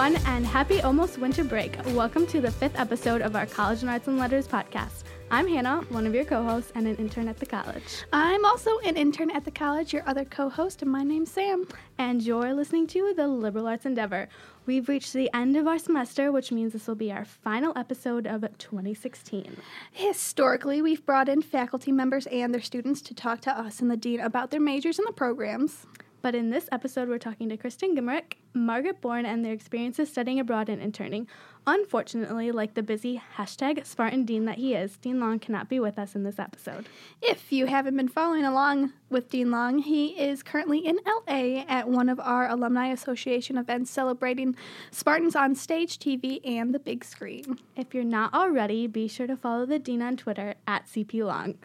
everyone, 0.00 0.26
and 0.28 0.46
happy 0.46 0.80
almost 0.80 1.18
winter 1.18 1.44
break. 1.44 1.76
Welcome 1.88 2.26
to 2.28 2.40
the 2.40 2.50
fifth 2.50 2.78
episode 2.78 3.20
of 3.20 3.36
our 3.36 3.44
College 3.44 3.82
and 3.82 3.90
Arts 3.90 4.08
and 4.08 4.16
Letters 4.16 4.48
podcast. 4.48 5.02
I'm 5.30 5.46
Hannah, 5.46 5.82
one 5.90 6.06
of 6.06 6.14
your 6.14 6.24
co 6.24 6.42
hosts 6.42 6.72
and 6.74 6.86
an 6.86 6.96
intern 6.96 7.28
at 7.28 7.36
the 7.36 7.44
college. 7.44 8.04
I'm 8.10 8.42
also 8.46 8.78
an 8.78 8.96
intern 8.96 9.30
at 9.30 9.44
the 9.44 9.50
college, 9.50 9.92
your 9.92 10.02
other 10.08 10.24
co 10.24 10.48
host, 10.48 10.80
and 10.80 10.90
my 10.90 11.02
name's 11.02 11.30
Sam. 11.30 11.68
And 11.98 12.22
you're 12.22 12.54
listening 12.54 12.86
to 12.88 13.12
the 13.14 13.28
Liberal 13.28 13.66
Arts 13.66 13.84
Endeavor. 13.84 14.30
We've 14.64 14.88
reached 14.88 15.12
the 15.12 15.28
end 15.34 15.54
of 15.58 15.66
our 15.66 15.78
semester, 15.78 16.32
which 16.32 16.50
means 16.50 16.72
this 16.72 16.86
will 16.86 16.94
be 16.94 17.12
our 17.12 17.26
final 17.26 17.76
episode 17.76 18.26
of 18.26 18.40
2016. 18.56 19.54
Historically, 19.92 20.80
we've 20.80 21.04
brought 21.04 21.28
in 21.28 21.42
faculty 21.42 21.92
members 21.92 22.26
and 22.28 22.54
their 22.54 22.62
students 22.62 23.02
to 23.02 23.12
talk 23.12 23.42
to 23.42 23.50
us 23.50 23.80
and 23.80 23.90
the 23.90 23.98
dean 23.98 24.20
about 24.20 24.50
their 24.50 24.60
majors 24.60 24.98
and 24.98 25.06
the 25.06 25.12
programs. 25.12 25.84
But 26.22 26.34
in 26.34 26.50
this 26.50 26.68
episode, 26.70 27.08
we're 27.08 27.18
talking 27.18 27.48
to 27.48 27.56
Kristen 27.56 27.96
Gimmerich, 27.96 28.34
Margaret 28.52 29.00
Bourne, 29.00 29.24
and 29.24 29.44
their 29.44 29.52
experiences 29.52 30.10
studying 30.10 30.38
abroad 30.38 30.68
and 30.68 30.82
interning. 30.82 31.26
Unfortunately, 31.66 32.50
like 32.50 32.74
the 32.74 32.82
busy 32.82 33.22
hashtag 33.36 33.84
Spartan 33.86 34.24
Dean 34.24 34.44
that 34.46 34.58
he 34.58 34.74
is, 34.74 34.96
Dean 34.96 35.20
Long 35.20 35.38
cannot 35.38 35.68
be 35.68 35.78
with 35.78 35.98
us 35.98 36.14
in 36.14 36.22
this 36.24 36.38
episode. 36.38 36.86
If 37.22 37.52
you 37.52 37.66
haven't 37.66 37.96
been 37.96 38.08
following 38.08 38.44
along 38.44 38.92
with 39.08 39.30
Dean 39.30 39.50
Long, 39.50 39.78
he 39.78 40.08
is 40.18 40.42
currently 40.42 40.78
in 40.78 40.98
LA 41.06 41.64
at 41.68 41.88
one 41.88 42.08
of 42.08 42.20
our 42.20 42.48
Alumni 42.48 42.88
Association 42.88 43.56
events 43.56 43.90
celebrating 43.90 44.56
Spartans 44.90 45.36
on 45.36 45.54
stage, 45.54 45.98
TV, 45.98 46.40
and 46.44 46.74
the 46.74 46.78
big 46.78 47.04
screen. 47.04 47.58
If 47.76 47.94
you're 47.94 48.04
not 48.04 48.34
already, 48.34 48.86
be 48.86 49.08
sure 49.08 49.26
to 49.26 49.36
follow 49.36 49.66
the 49.66 49.78
Dean 49.78 50.02
on 50.02 50.16
Twitter 50.16 50.54
at 50.66 50.86
CP 50.86 51.24
Long. 51.24 51.56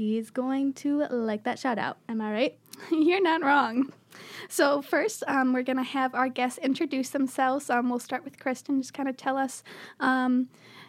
He's 0.00 0.30
going 0.30 0.72
to 0.76 1.04
like 1.10 1.44
that 1.44 1.58
shout 1.58 1.76
out. 1.76 1.98
Am 2.08 2.22
I 2.22 2.32
right? 2.32 2.58
You're 2.90 3.20
not 3.20 3.42
wrong. 3.42 3.92
So, 4.48 4.80
first, 4.80 5.22
um, 5.28 5.52
we're 5.52 5.62
going 5.62 5.76
to 5.76 5.82
have 5.82 6.14
our 6.14 6.30
guests 6.30 6.56
introduce 6.56 7.10
themselves. 7.10 7.68
Um, 7.68 7.90
we'll 7.90 7.98
start 7.98 8.24
with 8.24 8.38
Kristen. 8.38 8.80
Just 8.80 8.94
kind 8.94 9.10
of 9.10 9.18
tell 9.18 9.36
us, 9.36 9.62
um, 10.00 10.48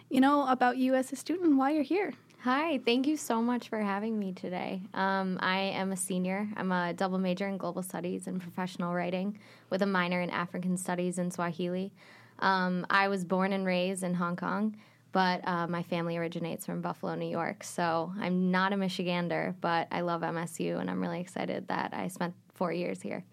you 0.10 0.22
know, 0.22 0.48
about 0.48 0.78
you 0.78 0.96
as 0.96 1.12
a 1.12 1.18
student, 1.18 1.46
and 1.46 1.58
why 1.58 1.72
you're 1.72 1.84
here. 1.84 2.14
Hi, 2.44 2.80
thank 2.86 3.06
you 3.06 3.18
so 3.18 3.42
much 3.42 3.68
for 3.68 3.82
having 3.82 4.18
me 4.18 4.32
today. 4.32 4.82
Um, 4.94 5.38
I 5.42 5.58
am 5.58 5.92
a 5.92 5.98
senior. 5.98 6.48
I'm 6.56 6.72
a 6.72 6.94
double 6.94 7.18
major 7.18 7.50
in 7.50 7.58
global 7.58 7.84
studies 7.84 8.28
and 8.28 8.40
professional 8.40 8.94
writing 8.94 9.38
with 9.70 9.82
a 9.82 9.86
minor 9.86 10.22
in 10.22 10.30
African 10.30 10.78
studies 10.78 11.18
and 11.18 11.34
Swahili. 11.34 11.92
Um, 12.40 12.88
I 12.90 13.10
was 13.10 13.26
born 13.26 13.52
and 13.52 13.66
raised 13.66 14.04
in 14.04 14.14
Hong 14.14 14.38
Kong 14.38 14.78
but 15.12 15.46
uh, 15.48 15.68
my 15.68 15.84
family 15.84 16.18
originates 16.18 16.66
from 16.66 16.82
Buffalo, 16.82 17.16
New 17.16 17.30
York. 17.30 17.64
So 17.64 18.14
I'm 18.20 18.52
not 18.52 18.74
a 18.74 18.76
Michigander, 18.76 19.56
but 19.62 19.88
I 19.92 20.02
love 20.02 20.22
MSU, 20.22 20.80
and 20.80 20.90
I'm 20.90 21.02
really 21.02 21.20
excited 21.20 21.68
that 21.68 21.94
I 21.94 22.08
spent 22.08 22.34
four 22.54 22.72
years 22.72 23.02
here. 23.02 23.24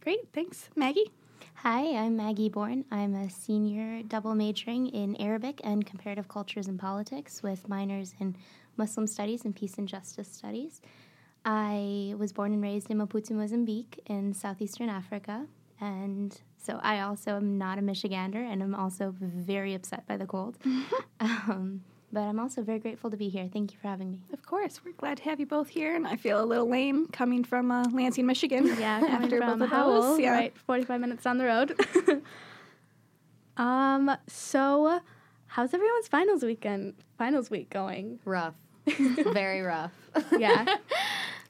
Great, 0.00 0.28
thanks. 0.32 0.68
Maggie? 0.76 1.10
Hi, 1.54 1.96
I'm 1.96 2.16
Maggie 2.16 2.48
Bourne. 2.48 2.84
I'm 2.90 3.14
a 3.14 3.28
senior 3.30 4.02
double 4.02 4.34
majoring 4.34 4.88
in 4.88 5.16
Arabic 5.16 5.60
and 5.64 5.84
comparative 5.84 6.28
cultures 6.28 6.68
and 6.68 6.78
politics 6.78 7.42
with 7.42 7.68
minors 7.68 8.14
in 8.20 8.36
Muslim 8.76 9.06
studies 9.06 9.44
and 9.44 9.56
peace 9.56 9.78
and 9.78 9.88
justice 9.88 10.30
studies. 10.30 10.80
I 11.44 12.14
was 12.18 12.32
born 12.32 12.52
and 12.52 12.62
raised 12.62 12.90
in 12.90 12.98
Maputo, 12.98 13.30
Mozambique, 13.32 14.00
in 14.06 14.34
southeastern 14.34 14.88
Africa, 14.88 15.46
and 15.80 16.38
so 16.58 16.80
I 16.82 17.00
also 17.00 17.36
am 17.36 17.58
not 17.58 17.78
a 17.78 17.82
Michigander, 17.82 18.36
and 18.36 18.62
I'm 18.62 18.74
also 18.74 19.14
very 19.20 19.74
upset 19.74 20.06
by 20.06 20.16
the 20.16 20.26
cold. 20.26 20.58
um, 21.20 21.82
but 22.12 22.22
I'm 22.22 22.40
also 22.40 22.62
very 22.62 22.78
grateful 22.78 23.10
to 23.10 23.16
be 23.16 23.28
here. 23.28 23.48
Thank 23.52 23.72
you 23.72 23.78
for 23.80 23.88
having 23.88 24.10
me. 24.10 24.20
Of 24.32 24.44
course, 24.44 24.80
we're 24.84 24.92
glad 24.92 25.18
to 25.18 25.24
have 25.24 25.38
you 25.38 25.46
both 25.46 25.68
here, 25.68 25.94
and 25.94 26.06
I 26.06 26.16
feel 26.16 26.42
a 26.42 26.44
little 26.44 26.68
lame 26.68 27.08
coming 27.08 27.44
from 27.44 27.70
uh, 27.70 27.84
Lansing, 27.92 28.26
Michigan. 28.26 28.66
Yeah, 28.80 29.00
after 29.08 29.40
both 29.40 29.60
of 29.60 29.70
those, 29.70 30.18
yeah. 30.18 30.32
right, 30.32 30.56
45 30.58 31.00
minutes 31.00 31.24
down 31.24 31.38
the 31.38 31.44
road. 31.44 31.78
um, 33.56 34.16
so 34.26 35.00
how's 35.46 35.72
everyone's 35.72 36.08
finals 36.08 36.42
weekend, 36.42 36.94
finals 37.16 37.50
week 37.50 37.70
going? 37.70 38.18
Rough, 38.24 38.54
very 38.86 39.60
rough. 39.60 39.92
yeah. 40.38 40.76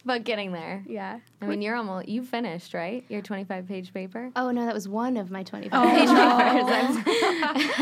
But 0.07 0.23
getting 0.25 0.53
there. 0.53 0.85
Yeah. 0.87 1.19
I 1.43 1.47
mean, 1.47 1.61
you're 1.61 1.75
almost 1.75 2.09
you 2.09 2.25
finished, 2.25 2.73
right? 2.73 3.05
Your 3.09 3.21
25 3.21 3.67
page 3.67 3.93
paper. 3.93 4.31
Oh 4.37 4.53
no, 4.53 4.65
that 4.65 4.73
was 4.73 4.89
one 4.89 5.17
of 5.17 5.31
my 5.31 5.43
25 5.43 5.73
oh, 5.75 5.91
page 5.91 6.09
papers. 6.09 7.77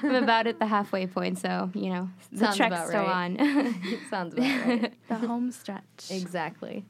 I'm, 0.04 0.10
I'm, 0.10 0.22
about 0.22 0.46
at 0.46 0.60
the 0.60 0.66
halfway 0.66 1.06
point, 1.06 1.38
so 1.38 1.70
you 1.74 1.90
know 1.90 2.08
the 2.32 2.46
Sounds 2.46 2.56
track's 2.56 2.88
still 2.88 3.02
right. 3.02 3.38
on. 3.40 3.98
Sounds 4.10 4.34
about 4.34 4.66
right. 4.66 4.94
the 5.08 5.14
home 5.16 5.50
stretch. 5.50 6.10
Exactly. 6.10 6.84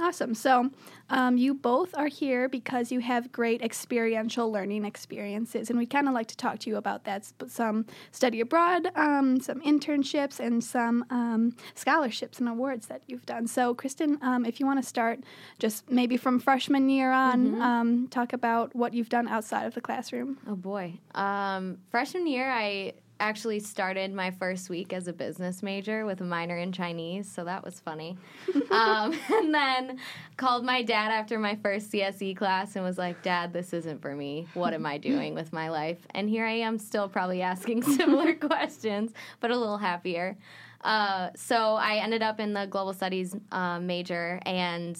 Awesome. 0.00 0.34
So, 0.34 0.70
um, 1.10 1.36
you 1.36 1.52
both 1.52 1.94
are 1.94 2.06
here 2.06 2.48
because 2.48 2.90
you 2.90 3.00
have 3.00 3.30
great 3.32 3.60
experiential 3.60 4.50
learning 4.50 4.86
experiences, 4.86 5.68
and 5.68 5.78
we 5.78 5.84
kind 5.84 6.08
of 6.08 6.14
like 6.14 6.28
to 6.28 6.36
talk 6.36 6.58
to 6.60 6.70
you 6.70 6.76
about 6.76 7.04
that. 7.04 7.30
Some 7.48 7.84
study 8.10 8.40
abroad, 8.40 8.90
um, 8.94 9.40
some 9.40 9.60
internships, 9.60 10.40
and 10.40 10.64
some 10.64 11.04
um, 11.10 11.54
scholarships 11.74 12.38
and 12.38 12.48
awards 12.48 12.86
that 12.86 13.02
you've 13.08 13.26
done. 13.26 13.46
So, 13.46 13.74
Kristen, 13.74 14.18
um, 14.22 14.46
if 14.46 14.58
you 14.58 14.64
want 14.64 14.80
to 14.82 14.88
start 14.88 15.20
just 15.58 15.90
maybe 15.90 16.16
from 16.16 16.40
freshman 16.40 16.88
year 16.88 17.12
on, 17.12 17.48
mm-hmm. 17.48 17.60
Um, 17.60 18.08
talk 18.08 18.32
about 18.32 18.74
what 18.74 18.94
you've 18.94 19.10
done 19.10 19.28
outside 19.28 19.66
of 19.66 19.74
the 19.74 19.82
classroom. 19.82 20.38
Oh 20.48 20.56
boy, 20.56 20.98
um, 21.14 21.78
freshman 21.90 22.26
year 22.26 22.50
I 22.50 22.94
actually 23.20 23.60
started 23.60 24.12
my 24.12 24.30
first 24.30 24.70
week 24.70 24.92
as 24.92 25.06
a 25.06 25.12
business 25.12 25.62
major 25.62 26.04
with 26.06 26.20
a 26.20 26.24
minor 26.24 26.56
in 26.56 26.72
Chinese, 26.72 27.30
so 27.30 27.44
that 27.44 27.62
was 27.62 27.78
funny. 27.78 28.16
um, 28.70 29.14
and 29.32 29.54
then 29.54 29.98
called 30.36 30.64
my 30.64 30.82
dad 30.82 31.12
after 31.12 31.38
my 31.38 31.54
first 31.56 31.92
CSE 31.92 32.36
class 32.36 32.74
and 32.74 32.84
was 32.84 32.98
like, 32.98 33.22
Dad, 33.22 33.52
this 33.52 33.72
isn't 33.72 34.00
for 34.00 34.16
me. 34.16 34.48
What 34.54 34.74
am 34.74 34.86
I 34.86 34.98
doing 35.10 35.34
with 35.34 35.52
my 35.52 35.68
life? 35.68 35.98
And 36.10 36.28
here 36.28 36.46
I 36.46 36.52
am 36.52 36.78
still 36.78 37.08
probably 37.08 37.42
asking 37.42 37.82
similar 37.82 38.34
questions, 38.34 39.12
but 39.38 39.50
a 39.50 39.56
little 39.56 39.78
happier. 39.78 40.36
Uh, 40.80 41.28
so 41.36 41.74
I 41.74 41.96
ended 41.96 42.22
up 42.22 42.40
in 42.40 42.54
the 42.54 42.66
global 42.66 42.94
studies 42.94 43.36
uh, 43.52 43.78
major 43.78 44.40
and 44.46 44.98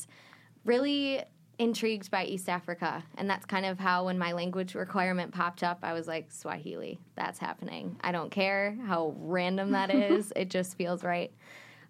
really 0.65 1.23
intrigued 1.61 2.11
by 2.11 2.25
East 2.25 2.49
Africa. 2.49 3.05
And 3.19 3.29
that's 3.29 3.45
kind 3.45 3.67
of 3.67 3.79
how, 3.79 4.07
when 4.07 4.19
my 4.19 4.33
language 4.33 4.75
requirement 4.75 5.31
popped 5.31 5.63
up, 5.63 5.81
I 5.83 5.93
was 5.93 6.09
like, 6.09 6.33
Swahili, 6.33 6.99
that's 7.17 7.39
happening. 7.39 7.97
I 8.01 8.13
don't 8.13 8.31
care 8.31 8.79
how 8.87 9.15
random 9.19 9.73
that 9.73 9.95
is, 9.95 10.33
it 10.35 10.49
just 10.49 10.79
feels 10.79 11.05
right. 11.05 11.31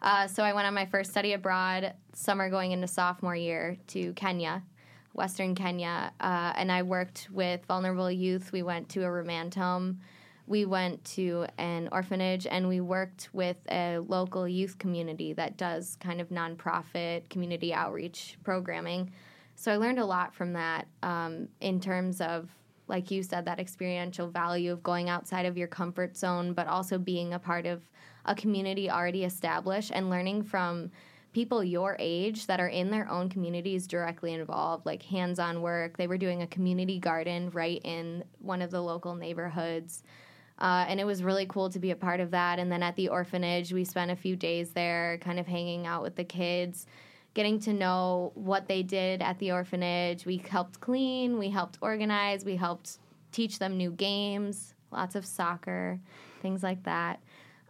Uh, 0.02 0.26
so 0.26 0.42
I 0.42 0.54
went 0.54 0.66
on 0.66 0.74
my 0.74 0.86
first 0.86 1.12
study 1.12 1.34
abroad 1.34 1.94
summer 2.14 2.50
going 2.50 2.72
into 2.72 2.88
sophomore 2.88 3.36
year 3.36 3.76
to 3.88 4.12
Kenya, 4.14 4.64
Western 5.12 5.54
Kenya, 5.54 6.12
uh, 6.20 6.52
and 6.56 6.72
I 6.72 6.82
worked 6.82 7.28
with 7.30 7.64
vulnerable 7.66 8.10
youth. 8.10 8.50
We 8.50 8.64
went 8.64 8.88
to 8.90 9.04
a 9.04 9.10
remand 9.10 9.54
home. 9.54 10.00
We 10.48 10.64
went 10.64 11.04
to 11.16 11.46
an 11.58 11.88
orphanage 11.92 12.48
and 12.48 12.66
we 12.66 12.80
worked 12.80 13.28
with 13.32 13.58
a 13.70 13.98
local 13.98 14.48
youth 14.48 14.78
community 14.78 15.32
that 15.34 15.56
does 15.56 15.96
kind 16.00 16.20
of 16.20 16.30
nonprofit 16.30 17.28
community 17.28 17.72
outreach 17.72 18.36
programming. 18.42 19.12
So 19.60 19.70
I 19.70 19.76
learned 19.76 19.98
a 19.98 20.06
lot 20.06 20.34
from 20.34 20.54
that 20.54 20.86
um, 21.02 21.46
in 21.60 21.80
terms 21.80 22.22
of, 22.22 22.48
like 22.88 23.10
you 23.10 23.22
said, 23.22 23.44
that 23.44 23.60
experiential 23.60 24.26
value 24.26 24.72
of 24.72 24.82
going 24.82 25.10
outside 25.10 25.44
of 25.44 25.58
your 25.58 25.68
comfort 25.68 26.16
zone, 26.16 26.54
but 26.54 26.66
also 26.66 26.96
being 26.96 27.34
a 27.34 27.38
part 27.38 27.66
of 27.66 27.82
a 28.24 28.34
community 28.34 28.88
already 28.88 29.22
established 29.22 29.92
and 29.94 30.08
learning 30.08 30.44
from 30.44 30.90
people 31.34 31.62
your 31.62 31.94
age 31.98 32.46
that 32.46 32.58
are 32.58 32.68
in 32.68 32.90
their 32.90 33.06
own 33.10 33.28
communities 33.28 33.86
directly 33.86 34.32
involved, 34.32 34.86
like 34.86 35.02
hands 35.02 35.38
on 35.38 35.60
work. 35.60 35.98
They 35.98 36.06
were 36.06 36.16
doing 36.16 36.40
a 36.40 36.46
community 36.46 36.98
garden 36.98 37.50
right 37.50 37.82
in 37.84 38.24
one 38.38 38.62
of 38.62 38.70
the 38.70 38.80
local 38.80 39.14
neighborhoods. 39.14 40.04
Uh, 40.58 40.86
and 40.88 40.98
it 40.98 41.04
was 41.04 41.22
really 41.22 41.44
cool 41.44 41.68
to 41.68 41.78
be 41.78 41.90
a 41.90 41.96
part 41.96 42.20
of 42.20 42.30
that. 42.30 42.58
And 42.58 42.72
then 42.72 42.82
at 42.82 42.96
the 42.96 43.10
orphanage, 43.10 43.74
we 43.74 43.84
spent 43.84 44.10
a 44.10 44.16
few 44.16 44.36
days 44.36 44.70
there, 44.70 45.18
kind 45.18 45.38
of 45.38 45.46
hanging 45.46 45.86
out 45.86 46.02
with 46.02 46.16
the 46.16 46.24
kids 46.24 46.86
getting 47.34 47.60
to 47.60 47.72
know 47.72 48.32
what 48.34 48.66
they 48.66 48.82
did 48.82 49.22
at 49.22 49.38
the 49.38 49.52
orphanage. 49.52 50.26
We 50.26 50.38
helped 50.38 50.80
clean, 50.80 51.38
we 51.38 51.50
helped 51.50 51.78
organize, 51.80 52.44
we 52.44 52.56
helped 52.56 52.98
teach 53.32 53.58
them 53.58 53.76
new 53.76 53.92
games, 53.92 54.74
lots 54.90 55.14
of 55.14 55.24
soccer, 55.24 56.00
things 56.42 56.62
like 56.62 56.82
that. 56.84 57.20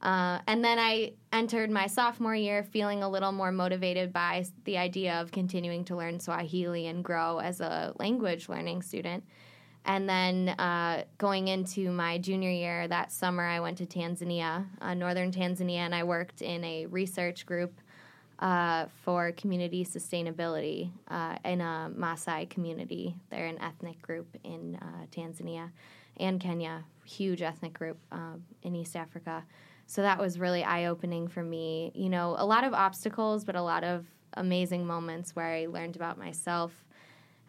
Uh, 0.02 0.38
and 0.46 0.64
then 0.64 0.78
I 0.78 1.12
entered 1.30 1.70
my 1.70 1.86
sophomore 1.86 2.34
year 2.34 2.62
feeling 2.62 3.02
a 3.02 3.08
little 3.08 3.32
more 3.32 3.52
motivated 3.52 4.14
by 4.14 4.46
the 4.64 4.78
idea 4.78 5.20
of 5.20 5.30
continuing 5.30 5.84
to 5.86 5.96
learn 5.96 6.20
Swahili 6.20 6.86
and 6.86 7.04
grow 7.04 7.38
as 7.38 7.60
a 7.60 7.92
language 7.98 8.48
learning 8.48 8.80
student. 8.80 9.24
And 9.84 10.08
then 10.08 10.50
uh, 10.50 11.04
going 11.18 11.48
into 11.48 11.90
my 11.90 12.18
junior 12.18 12.50
year 12.50 12.88
that 12.88 13.12
summer, 13.12 13.44
I 13.44 13.60
went 13.60 13.78
to 13.78 13.86
Tanzania, 13.86 14.66
uh, 14.80 14.94
northern 14.94 15.32
Tanzania, 15.32 15.78
and 15.78 15.94
I 15.94 16.04
worked 16.04 16.42
in 16.42 16.64
a 16.64 16.86
research 16.86 17.44
group 17.44 17.80
uh, 18.40 18.86
for 19.04 19.32
community 19.32 19.84
sustainability 19.84 20.90
uh, 21.08 21.36
in 21.44 21.60
a 21.60 21.90
Maasai 21.96 22.48
community. 22.48 23.14
They're 23.30 23.46
an 23.46 23.60
ethnic 23.60 24.00
group 24.02 24.26
in 24.44 24.78
uh, 24.80 25.06
Tanzania 25.14 25.70
and 26.18 26.40
Kenya, 26.40 26.84
huge 27.04 27.42
ethnic 27.42 27.72
group 27.72 27.98
um, 28.10 28.42
in 28.62 28.74
East 28.74 28.96
Africa. 28.96 29.44
So 29.86 30.02
that 30.02 30.18
was 30.18 30.38
really 30.38 30.64
eye 30.64 30.86
opening 30.86 31.28
for 31.28 31.42
me. 31.42 31.92
You 31.94 32.08
know, 32.08 32.34
a 32.38 32.46
lot 32.46 32.64
of 32.64 32.72
obstacles, 32.72 33.44
but 33.44 33.56
a 33.56 33.62
lot 33.62 33.84
of 33.84 34.06
amazing 34.34 34.86
moments 34.86 35.34
where 35.34 35.46
I 35.46 35.66
learned 35.66 35.96
about 35.96 36.18
myself 36.18 36.72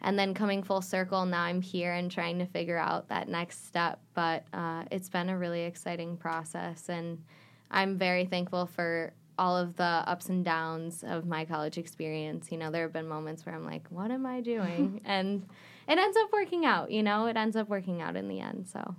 and 0.02 0.18
then 0.18 0.34
coming 0.34 0.62
full 0.62 0.82
circle, 0.82 1.24
now 1.24 1.42
I'm 1.42 1.60
here 1.60 1.92
and 1.92 2.10
trying 2.10 2.40
to 2.40 2.46
figure 2.46 2.76
out 2.76 3.08
that 3.08 3.28
next 3.28 3.66
step. 3.66 4.00
But 4.14 4.44
uh, 4.52 4.82
it's 4.90 5.08
been 5.08 5.28
a 5.28 5.38
really 5.38 5.62
exciting 5.62 6.16
process, 6.16 6.88
and 6.88 7.22
I'm 7.70 7.96
very 7.96 8.24
thankful 8.24 8.66
for 8.66 9.12
all 9.38 9.56
of 9.56 9.76
the 9.76 9.82
ups 9.84 10.28
and 10.28 10.44
downs 10.44 11.02
of 11.06 11.26
my 11.26 11.44
college 11.44 11.78
experience. 11.78 12.50
You 12.52 12.58
know, 12.58 12.70
there 12.70 12.82
have 12.82 12.92
been 12.92 13.08
moments 13.08 13.44
where 13.46 13.54
I'm 13.54 13.64
like, 13.64 13.86
what 13.90 14.10
am 14.10 14.26
I 14.26 14.40
doing? 14.40 15.00
and 15.06 15.46
it 15.88 15.98
ends 15.98 16.16
up 16.16 16.32
working 16.32 16.64
out, 16.64 16.90
you 16.90 17.02
know, 17.02 17.26
it 17.26 17.36
ends 17.36 17.56
up 17.56 17.68
working 17.68 18.00
out 18.02 18.16
in 18.16 18.28
the 18.28 18.40
end. 18.40 18.68
So, 18.72 18.94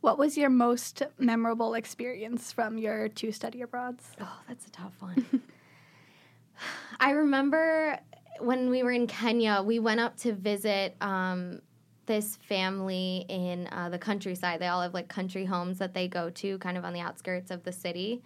What 0.00 0.18
was 0.18 0.36
your 0.36 0.50
most 0.50 1.02
memorable 1.18 1.74
experience 1.74 2.52
from 2.52 2.78
your 2.78 3.08
two 3.08 3.32
study 3.32 3.62
abroads? 3.62 4.04
oh, 4.20 4.40
that's 4.48 4.66
a 4.66 4.70
tough 4.70 4.94
one. 5.00 5.24
I 7.00 7.10
remember 7.12 7.98
when 8.40 8.70
we 8.70 8.82
were 8.82 8.92
in 8.92 9.06
Kenya, 9.06 9.62
we 9.64 9.78
went 9.78 10.00
up 10.00 10.16
to 10.18 10.32
visit 10.32 10.96
um, 11.00 11.60
this 12.06 12.36
family 12.36 13.24
in 13.28 13.68
uh, 13.70 13.88
the 13.90 13.98
countryside. 13.98 14.60
They 14.60 14.66
all 14.66 14.82
have 14.82 14.94
like 14.94 15.08
country 15.08 15.44
homes 15.44 15.78
that 15.78 15.94
they 15.94 16.08
go 16.08 16.30
to, 16.30 16.58
kind 16.58 16.76
of 16.76 16.84
on 16.84 16.92
the 16.92 17.00
outskirts 17.00 17.50
of 17.50 17.62
the 17.64 17.72
city. 17.72 18.22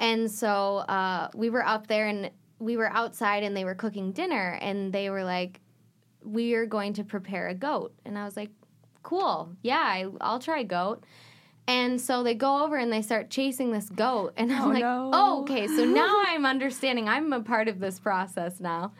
And 0.00 0.28
so 0.30 0.78
uh, 0.78 1.28
we 1.34 1.50
were 1.50 1.64
up 1.64 1.86
there 1.86 2.08
and 2.08 2.30
we 2.58 2.76
were 2.76 2.90
outside 2.90 3.42
and 3.44 3.56
they 3.56 3.64
were 3.64 3.74
cooking 3.74 4.12
dinner 4.12 4.58
and 4.60 4.92
they 4.92 5.10
were 5.10 5.22
like, 5.24 5.60
We 6.24 6.54
are 6.54 6.66
going 6.66 6.94
to 6.94 7.04
prepare 7.04 7.48
a 7.48 7.54
goat. 7.54 7.92
And 8.04 8.18
I 8.18 8.24
was 8.24 8.36
like, 8.36 8.50
Cool. 9.02 9.50
Yeah, 9.62 9.78
I, 9.78 10.06
I'll 10.20 10.40
try 10.40 10.62
goat. 10.62 11.04
And 11.68 12.00
so 12.00 12.22
they 12.22 12.34
go 12.34 12.64
over 12.64 12.76
and 12.76 12.92
they 12.92 13.02
start 13.02 13.30
chasing 13.30 13.70
this 13.70 13.88
goat. 13.90 14.32
And 14.36 14.50
I'm 14.52 14.62
Oh, 14.62 14.68
like, 14.68 14.80
no. 14.80 15.10
Oh, 15.12 15.40
okay. 15.42 15.68
So 15.68 15.84
now 15.84 16.22
I'm 16.26 16.44
understanding. 16.46 17.08
I'm 17.08 17.32
a 17.32 17.42
part 17.42 17.68
of 17.68 17.78
this 17.78 18.00
process 18.00 18.58
now. 18.58 18.92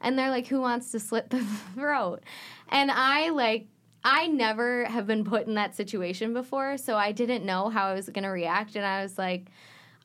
And 0.00 0.18
they're 0.18 0.30
like, 0.30 0.48
Who 0.48 0.60
wants 0.60 0.90
to 0.92 0.98
slit 1.00 1.30
the 1.30 1.44
throat? 1.74 2.24
And 2.68 2.90
I 2.90 3.30
like, 3.30 3.68
I 4.02 4.26
never 4.26 4.84
have 4.86 5.06
been 5.06 5.24
put 5.24 5.46
in 5.46 5.54
that 5.54 5.76
situation 5.76 6.32
before, 6.32 6.76
so 6.78 6.96
I 6.96 7.12
didn't 7.12 7.44
know 7.44 7.68
how 7.68 7.86
I 7.88 7.94
was 7.94 8.08
going 8.08 8.24
to 8.24 8.30
react. 8.30 8.74
And 8.74 8.84
I 8.84 9.02
was 9.02 9.18
like, 9.18 9.46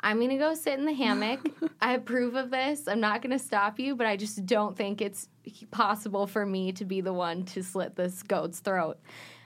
I'm 0.06 0.18
going 0.18 0.30
to 0.30 0.38
go 0.38 0.54
sit 0.54 0.78
in 0.78 0.86
the 0.86 0.94
hammock. 0.94 1.40
I 1.82 1.94
approve 1.94 2.36
of 2.36 2.52
this. 2.52 2.88
I'm 2.88 3.00
not 3.00 3.24
going 3.24 3.36
to 3.36 3.44
stop 3.44 3.80
you, 3.80 3.96
but 3.96 4.06
I 4.06 4.18
just 4.18 4.46
don't 4.46 4.78
think 4.78 5.02
it's 5.02 5.30
possible 5.72 6.28
for 6.28 6.46
me 6.46 6.72
to 6.74 6.86
be 6.86 7.02
the 7.02 7.12
one 7.12 7.44
to 7.46 7.64
slit 7.64 7.96
this 7.96 8.22
goat's 8.22 8.60
throat. 8.60 9.00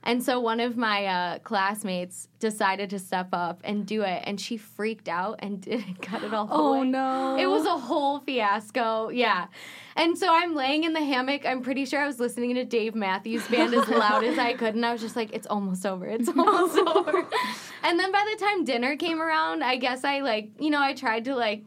And 0.04 0.24
so 0.24 0.40
one 0.40 0.60
of 0.60 0.78
my 0.78 1.06
uh, 1.06 1.40
classmates 1.40 2.30
decided 2.40 2.90
to 2.92 3.00
step 3.00 3.28
up 3.34 3.60
and 3.64 3.86
do 3.86 4.02
it, 4.04 4.24
and 4.26 4.40
she 4.40 4.56
freaked 4.58 5.10
out 5.10 5.36
and 5.40 5.60
didn't 5.70 6.02
cut 6.02 6.24
it 6.24 6.34
all 6.34 6.48
Oh 6.50 6.80
way. 6.82 6.88
no. 6.88 7.38
It 7.38 7.48
was 7.48 7.66
a 7.66 7.78
whole 7.78 8.20
fiasco. 8.20 9.10
Yeah. 9.10 9.48
And 9.96 10.18
so 10.18 10.28
I'm 10.32 10.56
laying 10.56 10.86
in 10.86 10.94
the 10.94 11.04
hammock. 11.04 11.46
I'm 11.46 11.62
pretty 11.62 11.84
sure 11.86 12.00
I 12.02 12.08
was 12.08 12.20
listening 12.20 12.56
to 12.56 12.64
Dave 12.64 12.96
Matthews 12.96 13.46
Band 13.50 13.74
as 13.74 13.88
loud 13.90 14.24
as 14.24 14.38
I 14.40 14.54
could. 14.54 14.74
And 14.76 14.86
I 14.86 14.94
was 14.94 15.02
just 15.02 15.18
like, 15.18 15.34
it's 15.34 15.48
almost 15.48 15.86
over. 15.86 16.06
It's 16.06 16.30
almost 16.38 16.78
over. 16.78 17.28
And 17.84 18.00
then 18.00 18.12
by 18.12 18.26
the 18.34 18.46
time 18.46 18.64
dinner 18.64 18.96
came 18.96 19.22
around, 19.22 19.64
I 19.64 19.76
guess 19.76 20.06
I 20.06 20.22
like, 20.22 20.52
you 20.60 20.70
know, 20.70 20.82
I 20.82 20.94
tried 20.94 21.26
to 21.26 21.36
like, 21.36 21.64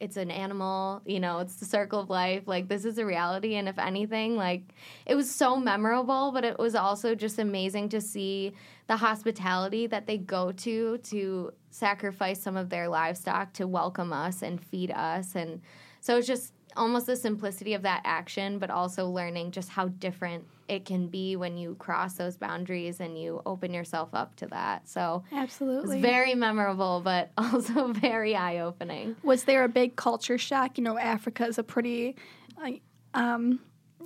it's 0.00 0.16
an 0.16 0.30
animal, 0.30 1.02
you 1.04 1.18
know, 1.20 1.40
it's 1.40 1.56
the 1.56 1.64
circle 1.64 2.00
of 2.00 2.10
life. 2.10 2.44
Like, 2.46 2.68
this 2.68 2.84
is 2.84 2.98
a 2.98 3.04
reality. 3.04 3.56
And 3.56 3.68
if 3.68 3.78
anything, 3.78 4.36
like, 4.36 4.62
it 5.06 5.14
was 5.14 5.30
so 5.30 5.56
memorable, 5.56 6.30
but 6.32 6.44
it 6.44 6.58
was 6.58 6.74
also 6.74 7.14
just 7.14 7.38
amazing 7.38 7.88
to 7.90 8.00
see 8.00 8.52
the 8.86 8.96
hospitality 8.96 9.86
that 9.86 10.06
they 10.06 10.18
go 10.18 10.52
to 10.52 10.98
to 10.98 11.52
sacrifice 11.70 12.40
some 12.40 12.56
of 12.56 12.70
their 12.70 12.88
livestock 12.88 13.52
to 13.54 13.66
welcome 13.66 14.12
us 14.12 14.42
and 14.42 14.60
feed 14.60 14.90
us. 14.92 15.34
And 15.34 15.60
so 16.00 16.16
it's 16.16 16.26
just 16.26 16.52
almost 16.78 17.06
the 17.06 17.16
simplicity 17.16 17.74
of 17.74 17.82
that 17.82 18.00
action, 18.04 18.58
but 18.58 18.70
also 18.70 19.08
learning 19.08 19.50
just 19.50 19.68
how 19.68 19.88
different 19.88 20.44
it 20.68 20.84
can 20.84 21.08
be 21.08 21.34
when 21.36 21.56
you 21.56 21.74
cross 21.78 22.14
those 22.14 22.36
boundaries 22.36 23.00
and 23.00 23.18
you 23.20 23.40
open 23.46 23.72
yourself 23.74 24.10
up 24.12 24.36
to 24.36 24.46
that. 24.46 24.88
So 24.88 25.24
it's 25.32 25.40
Absolutely. 25.42 26.00
very 26.00 26.34
memorable, 26.34 27.00
but 27.02 27.30
also 27.38 27.92
very 27.92 28.36
eye 28.36 28.58
opening. 28.60 29.16
was 29.22 29.44
there 29.44 29.64
a 29.64 29.68
big 29.68 29.96
culture 29.96 30.38
shock? 30.38 30.78
You 30.78 30.84
know, 30.84 30.98
Africa 30.98 31.46
is 31.46 31.58
a 31.58 31.62
pretty, 31.62 32.16
um, 33.14 33.60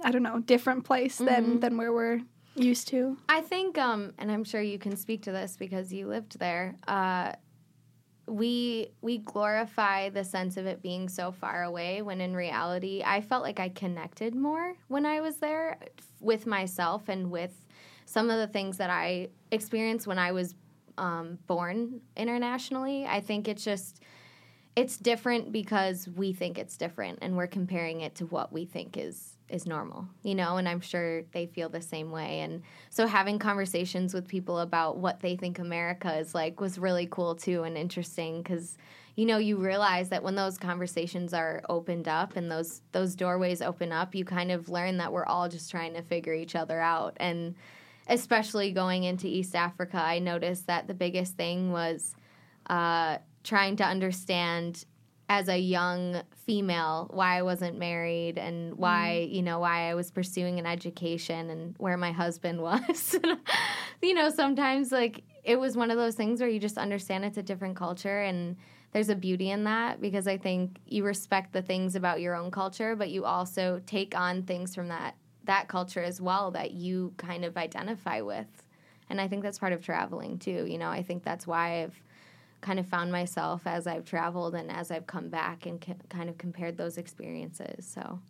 I 0.04 0.10
don't 0.10 0.22
know, 0.22 0.38
different 0.40 0.84
place 0.84 1.16
Mm-hmm. 1.16 1.24
than 1.26 1.60
than 1.60 1.76
where 1.76 1.92
we're 1.92 2.20
used 2.54 2.88
to. 2.88 3.16
I 3.28 3.40
think, 3.40 3.78
um, 3.78 4.12
and 4.19 4.30
I'm 4.30 4.44
sure 4.44 4.60
you 4.62 4.78
can 4.78 4.96
speak 4.96 5.22
to 5.22 5.32
this 5.32 5.56
because 5.56 5.92
you 5.92 6.06
lived 6.06 6.38
there. 6.38 6.76
Uh, 6.86 7.32
we 8.26 8.88
we 9.00 9.19
glorify 9.19 10.08
the 10.08 10.24
sense 10.24 10.56
of 10.56 10.66
it 10.66 10.82
being 10.82 11.08
so 11.08 11.32
far 11.32 11.64
away 11.64 12.02
when 12.02 12.20
in 12.20 12.34
reality 12.34 13.02
I 13.04 13.20
felt 13.20 13.42
like 13.42 13.58
I 13.58 13.69
connected 13.69 14.34
more 14.34 14.74
when 14.88 15.04
I 15.04 15.20
was 15.20 15.38
there 15.38 15.78
with 16.20 16.46
myself 16.46 17.08
and 17.08 17.30
with 17.30 17.52
some 18.06 18.30
of 18.30 18.38
the 18.38 18.46
things 18.46 18.76
that 18.78 18.90
I 18.90 19.28
experienced 19.50 20.06
when 20.06 20.19
I 20.19 20.32
was 20.32 20.54
um, 20.98 21.38
born 21.46 22.00
internationally. 22.16 23.06
I 23.06 23.20
think 23.20 23.48
it's 23.48 23.64
just 23.64 24.02
it's 24.76 24.96
different 24.96 25.52
because 25.52 26.08
we 26.08 26.32
think 26.32 26.58
it's 26.58 26.76
different 26.76 27.19
and 27.22 27.36
we're 27.36 27.46
comparing 27.46 28.00
it 28.00 28.14
to 28.16 28.26
what 28.26 28.52
we 28.52 28.64
think 28.64 28.96
is 28.96 29.31
is 29.52 29.66
normal 29.66 30.06
you 30.22 30.34
know 30.34 30.56
and 30.56 30.69
i'm 30.69 30.81
sure 30.81 31.22
they 31.32 31.46
feel 31.46 31.69
the 31.69 31.81
same 31.81 32.10
way. 32.10 32.40
And 32.40 32.62
so 32.90 33.06
having 33.06 33.38
conversations 33.38 34.14
with 34.14 34.26
people 34.26 34.58
about 34.58 34.99
what 34.99 35.20
they 35.20 35.37
think 35.37 35.58
america 35.58 36.16
is 36.19 36.34
like 36.34 36.60
was 36.60 36.78
really 36.78 37.06
cool 37.10 37.34
too 37.34 37.62
and 37.62 37.76
interesting 37.76 38.43
because 38.43 38.76
you 39.14 39.26
know 39.26 39.38
you 39.38 39.56
realize 39.56 40.08
that 40.08 40.22
when 40.22 40.34
those 40.34 40.56
conversations 40.58 41.34
are 41.34 41.62
opened 41.69 42.08
up 42.08 42.37
and 42.37 42.50
those 42.50 42.81
those 42.93 43.14
doorways 43.14 43.60
open 43.62 43.93
up 43.93 44.14
you 44.14 44.25
kind 44.25 44.50
of 44.50 44.69
learn 44.69 44.96
that 44.96 45.12
we're 45.12 45.26
all 45.26 45.49
just 45.49 45.70
trying 45.70 45.94
to 45.94 46.02
figure 46.02 46.34
each 46.34 46.56
other 46.56 46.81
out. 46.81 47.16
And 47.19 47.55
especially 48.08 48.72
going 48.72 49.05
into 49.05 49.28
east 49.28 49.55
africa 49.55 49.96
i 49.96 50.19
noticed 50.19 50.66
that 50.66 50.88
the 50.88 50.94
biggest 50.94 51.37
thing 51.37 51.70
was 51.70 52.16
uh, 52.66 53.19
trying 53.44 53.76
to 53.76 53.84
understand 53.84 54.84
as 55.28 55.48
a 55.48 55.58
young 55.58 56.22
female 56.34 57.08
why 57.12 57.38
I 57.38 57.42
wasn't 57.42 57.78
married 57.78 58.38
and 58.38 58.74
why 58.74 59.22
mm-hmm. 59.24 59.34
you 59.34 59.42
know 59.42 59.60
why 59.60 59.90
I 59.90 59.94
was 59.94 60.10
pursuing 60.10 60.58
an 60.58 60.66
education 60.66 61.50
and 61.50 61.74
where 61.78 61.96
my 61.96 62.12
husband 62.12 62.60
was. 62.62 63.16
you 64.02 64.14
know, 64.14 64.30
sometimes 64.30 64.92
like 64.92 65.22
it 65.44 65.56
was 65.56 65.76
one 65.76 65.90
of 65.90 65.96
those 65.96 66.14
things 66.14 66.40
where 66.40 66.48
you 66.48 66.60
just 66.60 66.79
understand 66.79 67.24
it's 67.24 67.38
a 67.38 67.43
different 67.43 67.76
culture 67.76 68.22
and 68.22 68.56
there's 68.93 69.08
a 69.08 69.17
beauty 69.17 69.50
in 69.50 69.64
that 69.64 70.00
because 70.00 70.29
I 70.29 70.36
think 70.36 70.79
you 70.86 71.05
respect 71.05 71.52
the 71.52 71.62
things 71.62 71.96
about 71.96 72.20
your 72.20 72.34
own 72.34 72.50
culture, 72.50 72.94
but 72.94 73.10
you 73.10 73.24
also 73.24 73.81
take 73.86 74.17
on 74.17 74.43
things 74.43 74.74
from 74.74 74.88
that 74.88 75.17
that 75.44 75.67
culture 75.67 76.02
as 76.02 76.20
well 76.20 76.52
that 76.52 76.70
you 76.70 77.12
kind 77.17 77.44
of 77.44 77.56
identify 77.56 78.20
with. 78.20 78.46
And 79.10 79.20
I 79.20 79.26
think 79.26 79.43
that's 79.43 79.58
part 79.58 79.72
of 79.72 79.82
traveling 79.82 80.38
too. 80.38 80.67
You 80.69 80.79
know, 80.79 80.88
I 80.88 81.02
think 81.02 81.24
that's 81.24 81.46
why 81.46 81.82
I've 81.82 82.00
kind 82.62 82.78
of 82.78 82.86
found 82.86 83.12
myself 83.12 83.66
as 83.66 83.86
I've 83.86 84.04
traveled 84.06 84.54
and 84.54 84.70
as 84.70 84.90
I've 84.90 85.06
come 85.06 85.28
back 85.28 85.66
and 85.66 85.82
c- 85.84 85.94
kind 86.08 86.31
of 86.31 86.38
compared 86.38 86.78
those 86.78 86.96
experiences. 86.96 87.84
So, 87.86 88.20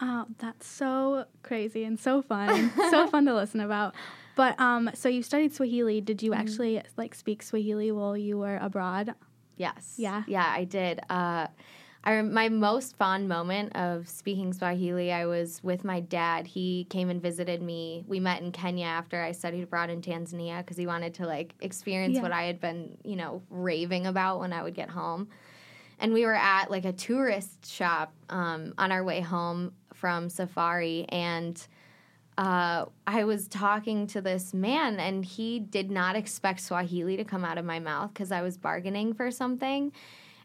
Oh, 0.00 0.26
that's 0.38 0.66
so 0.66 1.26
crazy 1.44 1.84
and 1.84 2.00
so 2.00 2.22
fun. 2.22 2.72
so 2.90 3.06
fun 3.06 3.24
to 3.26 3.34
listen 3.34 3.60
about. 3.60 3.94
But 4.34 4.58
um, 4.58 4.90
so 4.94 5.08
you 5.08 5.22
studied 5.22 5.54
Swahili. 5.54 6.00
Did 6.00 6.22
you 6.22 6.34
actually 6.34 6.82
like 6.96 7.14
speak 7.14 7.40
Swahili 7.42 7.92
while 7.92 8.16
you 8.16 8.38
were 8.38 8.56
abroad? 8.56 9.14
yes. 9.56 9.94
Yeah? 9.96 10.24
Yeah, 10.26 10.50
I 10.50 10.64
did. 10.64 10.98
Uh, 11.08 11.46
I 12.04 12.20
my 12.22 12.48
most 12.48 12.96
fond 12.96 13.28
moment 13.28 13.76
of 13.76 14.08
speaking 14.08 14.52
Swahili, 14.52 15.12
I 15.12 15.26
was 15.26 15.62
with 15.62 15.84
my 15.84 16.00
dad. 16.00 16.46
He 16.48 16.86
came 16.90 17.10
and 17.10 17.22
visited 17.22 17.62
me. 17.62 18.04
We 18.08 18.18
met 18.18 18.42
in 18.42 18.50
Kenya 18.50 18.86
after 18.86 19.22
I 19.22 19.32
studied 19.32 19.62
abroad 19.62 19.88
in 19.88 20.00
Tanzania 20.02 20.58
because 20.58 20.76
he 20.76 20.86
wanted 20.86 21.14
to 21.14 21.26
like 21.26 21.54
experience 21.60 22.16
Yeah. 22.16 22.22
what 22.22 22.32
I 22.32 22.42
had 22.44 22.60
been, 22.60 22.96
you 23.04 23.14
know, 23.16 23.42
raving 23.50 24.06
about 24.06 24.40
when 24.40 24.52
I 24.52 24.62
would 24.62 24.74
get 24.74 24.90
home. 24.90 25.28
and 26.00 26.12
we 26.12 26.24
were 26.26 26.34
at 26.34 26.68
like 26.70 26.84
a 26.84 26.92
tourist 26.92 27.70
shop 27.70 28.12
um, 28.30 28.74
on 28.78 28.90
our 28.90 29.04
way 29.04 29.20
home 29.20 29.72
from 29.94 30.28
safari 30.28 31.04
and 31.10 31.64
uh, 32.38 32.86
i 33.06 33.22
was 33.22 33.46
talking 33.46 34.06
to 34.08 34.20
this 34.20 34.52
man 34.52 34.98
and 34.98 35.24
he 35.24 35.60
did 35.60 35.90
not 35.92 36.16
expect 36.16 36.60
swahili 36.60 37.16
to 37.16 37.22
come 37.24 37.44
out 37.44 37.56
of 37.58 37.64
my 37.64 37.78
mouth 37.78 38.12
because 38.12 38.32
i 38.32 38.42
was 38.42 38.56
bargaining 38.56 39.12
for 39.14 39.30
something 39.30 39.92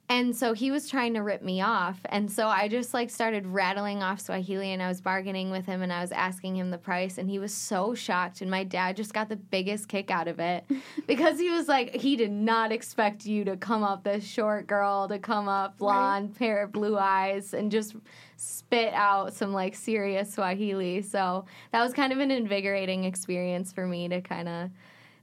and 0.09 0.33
so 0.33 0.53
he 0.53 0.71
was 0.71 0.89
trying 0.89 1.13
to 1.15 1.21
rip 1.21 1.41
me 1.41 1.59
off. 1.59 1.99
And 2.05 2.31
so 2.31 2.47
I 2.47 2.69
just 2.69 2.93
like 2.93 3.09
started 3.09 3.45
rattling 3.45 4.01
off 4.01 4.21
Swahili 4.21 4.71
and 4.71 4.81
I 4.81 4.87
was 4.87 5.01
bargaining 5.01 5.51
with 5.51 5.65
him 5.65 5.81
and 5.81 5.91
I 5.91 5.99
was 5.99 6.13
asking 6.13 6.55
him 6.55 6.71
the 6.71 6.77
price 6.77 7.17
and 7.17 7.29
he 7.29 7.39
was 7.39 7.53
so 7.53 7.93
shocked 7.93 8.39
and 8.39 8.49
my 8.49 8.63
dad 8.63 8.95
just 8.95 9.13
got 9.13 9.27
the 9.27 9.35
biggest 9.35 9.89
kick 9.89 10.09
out 10.09 10.29
of 10.29 10.39
it 10.39 10.63
because 11.07 11.37
he 11.39 11.49
was 11.49 11.67
like 11.67 11.93
he 11.93 12.15
did 12.15 12.31
not 12.31 12.71
expect 12.71 13.25
you 13.25 13.43
to 13.43 13.57
come 13.57 13.83
up 13.83 14.05
this 14.05 14.23
short 14.23 14.65
girl 14.65 15.09
to 15.09 15.19
come 15.19 15.49
up 15.49 15.77
blonde 15.77 16.33
pair 16.37 16.63
of 16.63 16.71
blue 16.71 16.97
eyes 16.97 17.53
and 17.53 17.69
just 17.69 17.95
spit 18.37 18.93
out 18.93 19.33
some 19.33 19.51
like 19.51 19.75
serious 19.75 20.33
Swahili. 20.33 21.01
So 21.01 21.45
that 21.73 21.83
was 21.83 21.93
kind 21.93 22.13
of 22.13 22.19
an 22.19 22.31
invigorating 22.31 23.03
experience 23.03 23.73
for 23.73 23.85
me 23.85 24.07
to 24.07 24.21
kind 24.21 24.47
of 24.47 24.69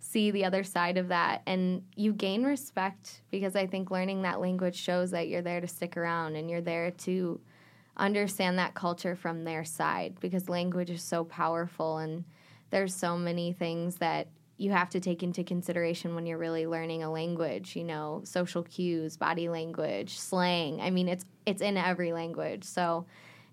see 0.05 0.31
the 0.31 0.45
other 0.45 0.63
side 0.63 0.99
of 0.99 1.09
that. 1.09 1.41
And 1.47 1.83
you 1.97 2.13
gain 2.13 2.45
respect 2.45 3.23
because 3.31 3.57
i 3.57 3.67
think 3.67 3.91
learning 3.91 4.23
that 4.23 4.41
language 4.41 4.77
shows 4.77 5.11
that 5.11 5.29
you're 5.29 5.43
there 5.43 5.61
to 5.61 5.67
stick 5.67 5.97
around 5.97 6.37
and 6.37 6.51
you're 6.51 6.61
there 6.61 6.91
to 6.91 7.41
understand 7.97 8.59
that 8.59 8.75
culture 8.75 9.17
from 9.17 9.45
their 9.45 9.65
side 9.65 10.15
because 10.21 10.49
language 10.49 10.91
is 10.91 11.03
so 11.03 11.25
powerful 11.25 11.99
and 11.99 12.25
there's 12.71 12.95
so 12.95 13.17
many 13.17 13.53
things 13.53 13.97
that 13.97 14.27
you 14.57 14.71
have 14.73 14.91
to 14.91 15.01
take 15.01 15.23
into 15.23 15.43
consideration 15.43 16.15
when 16.15 16.27
you're 16.27 16.39
really 16.39 16.67
learning 16.67 17.03
a 17.03 17.11
language 17.11 17.75
you 17.75 17.85
know 17.85 18.21
social 18.25 18.63
cues 18.63 19.17
body 19.17 19.49
language 19.49 20.19
slang. 20.19 20.81
I 20.81 20.91
mean 20.91 21.09
it's 21.09 21.25
it's 21.47 21.63
in 21.63 21.77
every 21.77 22.13
language. 22.13 22.65
So 22.65 23.07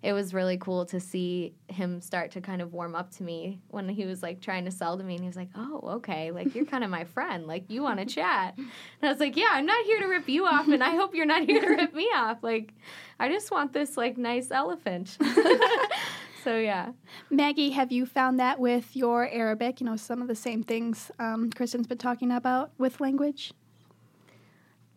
it 0.04 0.14
was 0.14 0.34
really 0.34 0.58
cool 0.58 0.86
to 0.86 1.00
see 1.00 1.54
him 1.68 2.02
start 2.02 2.32
to 2.32 2.42
kind 2.42 2.62
of 2.62 2.74
warm 2.74 2.96
up 2.96 3.12
to 3.12 3.24
me 3.24 3.60
when 3.70 3.88
he 3.88 4.06
was 4.06 4.24
like 4.24 4.42
trying 4.42 4.66
to 4.66 4.72
sell 4.72 4.98
to 4.98 5.04
me 5.04 5.14
and 5.14 5.24
he 5.24 5.28
was 5.28 5.36
like 5.36 5.50
oh 5.56 5.82
okay 5.84 6.32
like 6.32 6.54
you're 6.56 6.66
kind 6.66 6.84
of 6.84 6.90
my 6.90 7.04
friend 7.04 7.48
like 7.48 7.64
you 7.70 7.84
want 7.84 8.00
to 8.00 8.06
chat 8.06 8.56
and 8.58 8.70
i 9.04 9.10
was 9.10 9.20
like 9.20 9.36
yeah 9.36 9.50
i'm 9.52 9.66
not 9.66 9.86
here 9.86 10.00
to 10.00 10.08
rip 10.08 10.28
you 10.28 10.46
off 10.46 10.68
and 10.68 10.84
i 10.84 10.92
hope 10.96 11.14
you're 11.14 11.26
not 11.26 11.44
here 11.44 11.62
to 11.62 11.68
rip 11.76 11.94
me 11.94 12.10
off 12.16 12.38
like 12.42 12.74
i 13.20 13.30
just 13.30 13.52
want 13.52 13.74
this 13.74 13.98
like 13.98 14.18
nice 14.18 14.52
elephant 14.52 15.18
so 16.44 16.58
yeah 16.58 16.92
Maggie, 17.30 17.70
have 17.72 17.92
you 17.92 18.06
found 18.06 18.40
that 18.40 18.60
with 18.60 18.96
your 18.96 19.28
Arabic? 19.30 19.80
You 19.80 19.86
know, 19.86 19.96
some 19.96 20.22
of 20.22 20.28
the 20.28 20.36
same 20.36 20.64
things 20.64 21.12
um, 21.20 21.50
Kristen's 21.52 21.88
been 21.88 21.98
talking 21.98 22.32
about 22.32 22.72
with 22.78 23.00
language? 23.00 23.54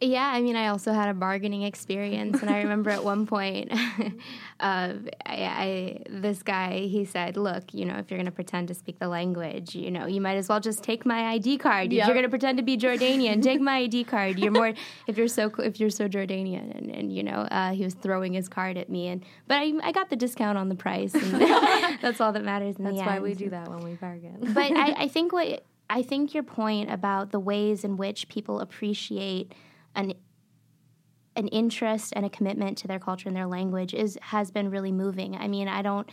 Yeah, 0.00 0.26
I 0.26 0.42
mean, 0.42 0.56
I 0.56 0.68
also 0.68 0.92
had 0.92 1.08
a 1.08 1.14
bargaining 1.14 1.62
experience, 1.62 2.42
and 2.42 2.50
I 2.50 2.58
remember 2.62 2.90
at 2.90 3.04
one 3.04 3.26
point, 3.26 3.70
uh, 4.60 4.94
I, 4.98 4.98
I 5.24 6.02
this 6.10 6.42
guy 6.42 6.80
he 6.80 7.04
said, 7.04 7.36
"Look, 7.36 7.72
you 7.72 7.84
know, 7.84 7.94
if 7.96 8.10
you're 8.10 8.18
going 8.18 8.26
to 8.26 8.32
pretend 8.32 8.68
to 8.68 8.74
speak 8.74 8.98
the 8.98 9.06
language, 9.06 9.76
you 9.76 9.92
know, 9.92 10.06
you 10.06 10.20
might 10.20 10.36
as 10.36 10.48
well 10.48 10.58
just 10.58 10.82
take 10.82 11.06
my 11.06 11.34
ID 11.34 11.58
card. 11.58 11.92
If 11.92 12.04
you're 12.06 12.14
going 12.14 12.24
to 12.24 12.28
pretend 12.28 12.58
to 12.58 12.64
be 12.64 12.76
Jordanian, 12.76 13.40
take 13.40 13.60
my 13.60 13.78
ID 13.78 14.04
card. 14.04 14.38
You're 14.38 14.50
more 14.50 14.74
if 15.06 15.16
you're 15.16 15.28
so 15.28 15.52
if 15.58 15.78
you're 15.78 15.90
so 15.90 16.08
Jordanian." 16.08 16.76
And, 16.76 16.90
and 16.90 17.12
you 17.12 17.22
know, 17.22 17.46
uh, 17.50 17.70
he 17.70 17.84
was 17.84 17.94
throwing 17.94 18.32
his 18.32 18.48
card 18.48 18.76
at 18.76 18.90
me, 18.90 19.06
and 19.06 19.24
but 19.46 19.58
I, 19.58 19.74
I 19.82 19.92
got 19.92 20.10
the 20.10 20.16
discount 20.16 20.58
on 20.58 20.68
the 20.68 20.74
price, 20.74 21.14
and 21.14 21.40
that's 22.02 22.20
all 22.20 22.32
that 22.32 22.44
matters. 22.44 22.76
In 22.76 22.84
that's 22.84 22.96
why 22.96 23.14
end. 23.14 23.22
we 23.22 23.34
do 23.34 23.48
that 23.50 23.68
when 23.68 23.84
we 23.84 23.94
bargain 23.94 24.52
but 24.52 24.72
I, 24.76 25.04
I 25.04 25.08
think 25.08 25.32
what 25.32 25.64
I 25.88 26.02
think 26.02 26.34
your 26.34 26.42
point 26.42 26.90
about 26.90 27.30
the 27.30 27.38
ways 27.38 27.84
in 27.84 27.96
which 27.96 28.28
people 28.28 28.60
appreciate 28.60 29.52
an 29.94 30.14
an 31.36 31.48
interest 31.48 32.12
and 32.14 32.24
a 32.24 32.30
commitment 32.30 32.78
to 32.78 32.86
their 32.86 33.00
culture 33.00 33.28
and 33.28 33.36
their 33.36 33.46
language 33.46 33.92
is 33.94 34.18
has 34.22 34.50
been 34.50 34.70
really 34.70 34.92
moving. 34.92 35.36
I 35.36 35.48
mean, 35.48 35.68
I 35.68 35.82
don't 35.82 36.08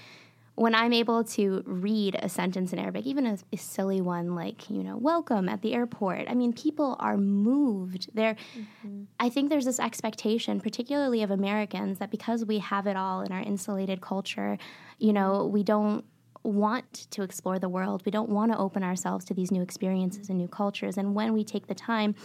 when 0.55 0.75
I'm 0.75 0.93
able 0.93 1.23
to 1.23 1.63
read 1.65 2.19
a 2.21 2.27
sentence 2.27 2.73
in 2.73 2.79
Arabic, 2.79 3.05
even 3.05 3.25
a, 3.25 3.38
a 3.53 3.57
silly 3.57 4.01
one 4.01 4.35
like, 4.35 4.69
you 4.69 4.83
know, 4.83 4.97
welcome 4.97 5.47
at 5.47 5.61
the 5.61 5.73
airport. 5.73 6.29
I 6.29 6.33
mean, 6.33 6.53
people 6.53 6.97
are 7.00 7.17
moved. 7.17 8.09
They're 8.13 8.35
mm-hmm. 8.35 9.03
I 9.19 9.29
think 9.29 9.50
there's 9.50 9.65
this 9.65 9.79
expectation, 9.79 10.59
particularly 10.59 11.23
of 11.23 11.31
Americans, 11.31 12.00
that 12.00 12.11
because 12.11 12.45
we 12.45 12.59
have 12.59 12.85
it 12.85 12.95
all 12.95 13.21
in 13.21 13.31
our 13.31 13.41
insulated 13.41 14.01
culture, 14.01 14.57
you 14.97 15.13
know, 15.13 15.45
we 15.45 15.63
don't 15.63 16.03
want 16.43 17.07
to 17.12 17.24
explore 17.24 17.60
the 17.60 17.69
world. 17.69 18.03
We 18.05 18.12
don't 18.12 18.29
want 18.29 18.51
to 18.51 18.57
open 18.57 18.83
ourselves 18.83 19.25
to 19.25 19.33
these 19.33 19.51
new 19.51 19.62
experiences 19.62 20.29
and 20.29 20.38
new 20.38 20.48
cultures. 20.48 20.98
And 20.98 21.13
when 21.13 21.33
we 21.33 21.43
take 21.43 21.67
the 21.67 21.75
time, 21.75 22.15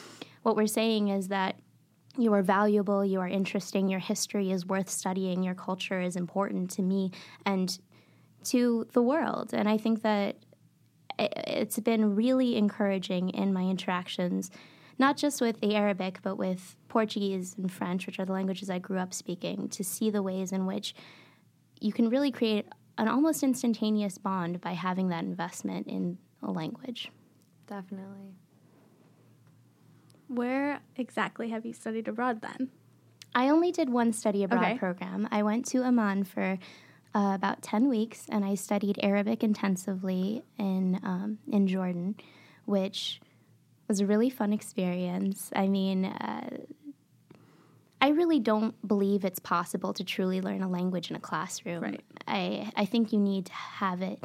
what 0.43 0.57
we're 0.57 0.67
saying 0.67 1.09
is 1.09 1.29
that 1.29 1.57
you 2.19 2.33
are 2.33 2.43
valuable, 2.43 3.05
you 3.05 3.21
are 3.21 3.29
interesting, 3.29 3.89
your 3.89 4.01
history 4.01 4.51
is 4.51 4.65
worth 4.65 4.89
studying, 4.89 5.43
your 5.43 5.55
culture 5.55 6.01
is 6.01 6.17
important 6.17 6.71
to 6.73 6.83
me 6.83 7.11
and 7.45 7.79
to 8.45 8.87
the 8.93 9.03
world. 9.03 9.51
And 9.53 9.69
I 9.69 9.77
think 9.77 10.03
that 10.03 10.37
it's 11.19 11.79
been 11.79 12.15
really 12.15 12.57
encouraging 12.57 13.31
in 13.31 13.53
my 13.53 13.63
interactions, 13.63 14.51
not 14.99 15.17
just 15.17 15.41
with 15.41 15.61
the 15.61 15.75
Arabic, 15.75 16.21
but 16.23 16.37
with 16.37 16.77
Portuguese 16.89 17.55
and 17.59 17.71
French, 17.71 18.07
which 18.07 18.19
are 18.19 18.25
the 18.25 18.33
languages 18.33 18.71
I 18.71 18.79
grew 18.79 18.99
up 18.99 19.13
speaking, 19.13 19.69
to 19.71 19.85
see 19.85 20.11
the 20.11 20.23
ways 20.23 20.53
in 20.53 20.65
which 20.67 20.95
you 21.81 21.93
can 21.93 22.09
really 22.09 22.31
create 22.31 22.67
an 22.99 23.09
almost 23.09 23.43
instantaneous 23.43 24.19
bond 24.19 24.61
by 24.61 24.73
having 24.73 25.09
that 25.09 25.25
investment 25.25 25.87
in 25.87 26.19
a 26.43 26.51
language. 26.51 27.11
definitely 27.67 28.35
Where 30.29 30.81
exactly 30.97 31.51
have 31.51 31.65
you 31.65 31.73
studied 31.73 32.09
abroad 32.09 32.41
then? 32.41 32.71
I 33.35 33.49
only 33.49 33.71
did 33.71 33.91
one 33.91 34.13
study 34.13 34.43
abroad 34.43 34.65
Okay. 34.65 34.79
program. 34.79 35.29
I 35.31 35.43
went 35.43 35.67
to 35.67 35.83
Amman 35.85 36.25
for 36.25 36.59
uh, 37.15 37.33
about 37.35 37.63
10 37.63 37.89
weeks 37.89 38.27
and 38.29 38.45
I 38.45 38.55
studied 38.55 38.99
Arabic 39.03 39.45
intensively 39.45 40.43
in, 40.59 40.99
um, 41.03 41.39
in 41.51 41.67
Jordan, 41.69 42.17
which 42.65 43.21
was 43.89 44.01
a 44.01 44.07
really 44.07 44.31
fun 44.31 44.53
experience. 44.53 45.51
I 45.55 45.69
mean, 45.69 46.07
uh, 46.07 46.49
I 48.01 48.09
really 48.09 48.41
don't 48.41 48.75
believe 48.87 49.25
it's 49.25 49.39
possible 49.39 49.93
to 49.95 50.05
truly 50.05 50.41
learn 50.41 50.63
a 50.63 50.69
language 50.69 51.11
in 51.11 51.17
a 51.17 51.21
classroom. 51.21 51.83
Right. 51.83 52.01
I, 52.29 52.71
I 52.77 52.85
think 52.85 53.13
you 53.13 53.19
need 53.19 53.47
to 53.47 53.53
have 53.53 54.03
it 54.03 54.23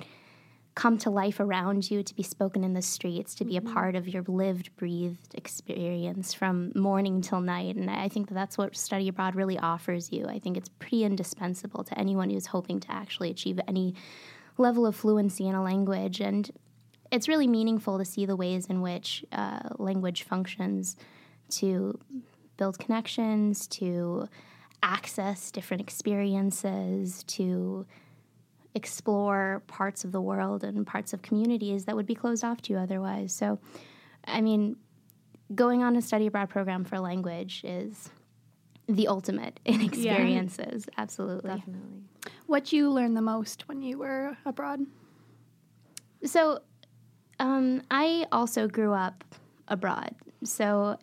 come 0.73 0.97
to 0.97 1.09
life 1.09 1.39
around 1.39 1.91
you, 1.91 2.01
to 2.01 2.15
be 2.15 2.23
spoken 2.23 2.63
in 2.63 2.73
the 2.73 2.81
streets, 2.81 3.35
to 3.35 3.45
be 3.45 3.57
a 3.57 3.61
part 3.61 3.95
of 3.95 4.07
your 4.07 4.23
lived, 4.27 4.73
breathed 4.77 5.35
experience 5.35 6.33
from 6.33 6.71
morning 6.75 7.21
till 7.21 7.41
night. 7.41 7.75
And 7.75 7.89
I 7.89 8.07
think 8.07 8.29
that 8.29 8.35
that's 8.35 8.57
what 8.57 8.75
study 8.77 9.07
abroad 9.09 9.35
really 9.35 9.59
offers 9.59 10.11
you. 10.11 10.25
I 10.27 10.39
think 10.39 10.55
it's 10.55 10.69
pretty 10.69 11.03
indispensable 11.03 11.83
to 11.83 11.99
anyone 11.99 12.29
who's 12.29 12.47
hoping 12.47 12.79
to 12.81 12.91
actually 12.91 13.29
achieve 13.29 13.59
any 13.67 13.95
level 14.57 14.85
of 14.85 14.95
fluency 14.95 15.47
in 15.47 15.55
a 15.55 15.63
language. 15.63 16.21
And 16.21 16.49
it's 17.11 17.27
really 17.27 17.47
meaningful 17.47 17.97
to 17.97 18.05
see 18.05 18.25
the 18.25 18.37
ways 18.37 18.67
in 18.67 18.81
which 18.81 19.25
uh, 19.33 19.59
language 19.77 20.23
functions 20.23 20.95
to 21.49 21.99
build 22.57 22.79
connections, 22.79 23.67
to 23.67 24.27
access 24.83 25.51
different 25.51 25.81
experiences, 25.81 27.23
to 27.27 27.85
explore 28.73 29.61
parts 29.67 30.03
of 30.03 30.11
the 30.11 30.21
world 30.21 30.63
and 30.63 30.87
parts 30.87 31.13
of 31.13 31.21
communities 31.21 31.85
that 31.85 31.95
would 31.95 32.05
be 32.05 32.15
closed 32.15 32.43
off 32.43 32.61
to 32.61 32.73
you 32.73 32.79
otherwise. 32.79 33.33
So, 33.33 33.59
I 34.25 34.41
mean, 34.41 34.77
going 35.53 35.83
on 35.83 35.95
a 35.95 36.01
study 36.01 36.27
abroad 36.27 36.49
program 36.49 36.83
for 36.85 36.99
language 36.99 37.61
is 37.63 38.09
the 38.87 39.07
ultimate 39.07 39.59
in 39.65 39.81
experiences. 39.81 40.87
Absolutely. 40.97 41.49
definitely 41.49 42.03
What 42.47 42.71
you 42.71 42.89
learned 42.89 43.17
the 43.17 43.21
most 43.21 43.67
when 43.67 43.81
you 43.81 43.97
were 43.97 44.37
abroad? 44.45 44.81
So, 46.23 46.59
um, 47.39 47.81
I 47.89 48.27
also 48.31 48.67
grew 48.67 48.93
up 48.93 49.23
abroad. 49.67 50.15
So, 50.43 50.97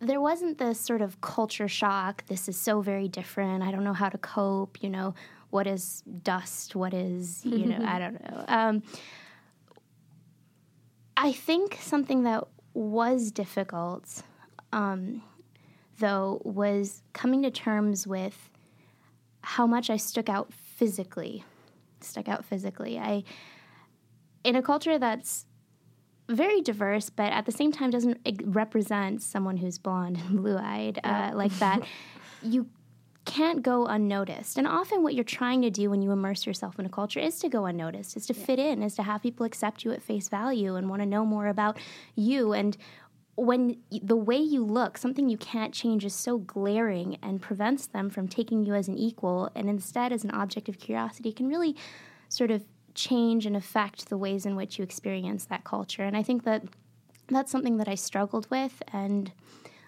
there 0.00 0.20
wasn't 0.20 0.58
this 0.58 0.78
sort 0.80 1.02
of 1.02 1.20
culture 1.20 1.68
shock. 1.68 2.24
This 2.26 2.48
is 2.48 2.56
so 2.56 2.80
very 2.80 3.08
different. 3.08 3.62
I 3.62 3.70
don't 3.70 3.84
know 3.84 3.92
how 3.92 4.08
to 4.08 4.18
cope. 4.18 4.82
You 4.82 4.90
know, 4.90 5.14
what 5.50 5.66
is 5.66 6.02
dust? 6.22 6.76
What 6.76 6.94
is, 6.94 7.44
you 7.44 7.66
know, 7.66 7.84
I 7.84 7.98
don't 7.98 8.30
know. 8.30 8.44
Um, 8.48 8.82
I 11.16 11.32
think 11.32 11.78
something 11.80 12.22
that 12.22 12.44
was 12.74 13.32
difficult, 13.32 14.22
um, 14.72 15.22
though, 15.98 16.40
was 16.44 17.02
coming 17.12 17.42
to 17.42 17.50
terms 17.50 18.06
with 18.06 18.50
how 19.42 19.66
much 19.66 19.90
I 19.90 19.96
stuck 19.96 20.28
out 20.28 20.52
physically. 20.52 21.44
Stuck 22.00 22.28
out 22.28 22.44
physically. 22.44 23.00
I, 23.00 23.24
in 24.44 24.54
a 24.54 24.62
culture 24.62 24.96
that's 24.96 25.46
very 26.28 26.60
diverse, 26.60 27.10
but 27.10 27.32
at 27.32 27.46
the 27.46 27.52
same 27.52 27.72
time 27.72 27.90
doesn't 27.90 28.20
represent 28.44 29.22
someone 29.22 29.56
who's 29.56 29.78
blonde 29.78 30.18
and 30.18 30.36
blue 30.42 30.58
eyed 30.58 31.00
uh, 31.04 31.30
like 31.34 31.52
that, 31.58 31.82
you 32.42 32.68
can't 33.24 33.62
go 33.62 33.86
unnoticed. 33.86 34.56
And 34.56 34.66
often, 34.66 35.02
what 35.02 35.14
you're 35.14 35.24
trying 35.24 35.62
to 35.62 35.70
do 35.70 35.90
when 35.90 36.00
you 36.02 36.10
immerse 36.12 36.46
yourself 36.46 36.78
in 36.78 36.86
a 36.86 36.88
culture 36.88 37.20
is 37.20 37.38
to 37.40 37.48
go 37.48 37.66
unnoticed, 37.66 38.16
is 38.16 38.26
to 38.26 38.34
fit 38.34 38.58
in, 38.58 38.82
is 38.82 38.94
to 38.96 39.02
have 39.02 39.22
people 39.22 39.44
accept 39.44 39.84
you 39.84 39.92
at 39.92 40.02
face 40.02 40.28
value 40.28 40.76
and 40.76 40.88
want 40.88 41.02
to 41.02 41.06
know 41.06 41.24
more 41.26 41.46
about 41.46 41.78
you. 42.14 42.52
And 42.52 42.76
when 43.36 43.76
the 43.90 44.16
way 44.16 44.38
you 44.38 44.64
look, 44.64 44.96
something 44.96 45.28
you 45.28 45.36
can't 45.36 45.74
change, 45.74 46.04
is 46.04 46.14
so 46.14 46.38
glaring 46.38 47.18
and 47.22 47.40
prevents 47.40 47.86
them 47.86 48.08
from 48.10 48.28
taking 48.28 48.64
you 48.64 48.74
as 48.74 48.88
an 48.88 48.96
equal 48.96 49.50
and 49.54 49.68
instead 49.68 50.12
as 50.12 50.24
an 50.24 50.30
object 50.30 50.68
of 50.68 50.78
curiosity, 50.78 51.30
can 51.30 51.48
really 51.48 51.76
sort 52.28 52.50
of 52.50 52.64
change 52.98 53.46
and 53.46 53.56
affect 53.56 54.08
the 54.08 54.18
ways 54.18 54.44
in 54.44 54.56
which 54.56 54.78
you 54.78 54.82
experience 54.82 55.46
that 55.46 55.64
culture. 55.64 56.02
And 56.02 56.16
I 56.16 56.22
think 56.22 56.44
that 56.44 56.64
that's 57.28 57.52
something 57.52 57.76
that 57.78 57.88
I 57.88 57.94
struggled 57.94 58.50
with. 58.50 58.82
And 58.92 59.32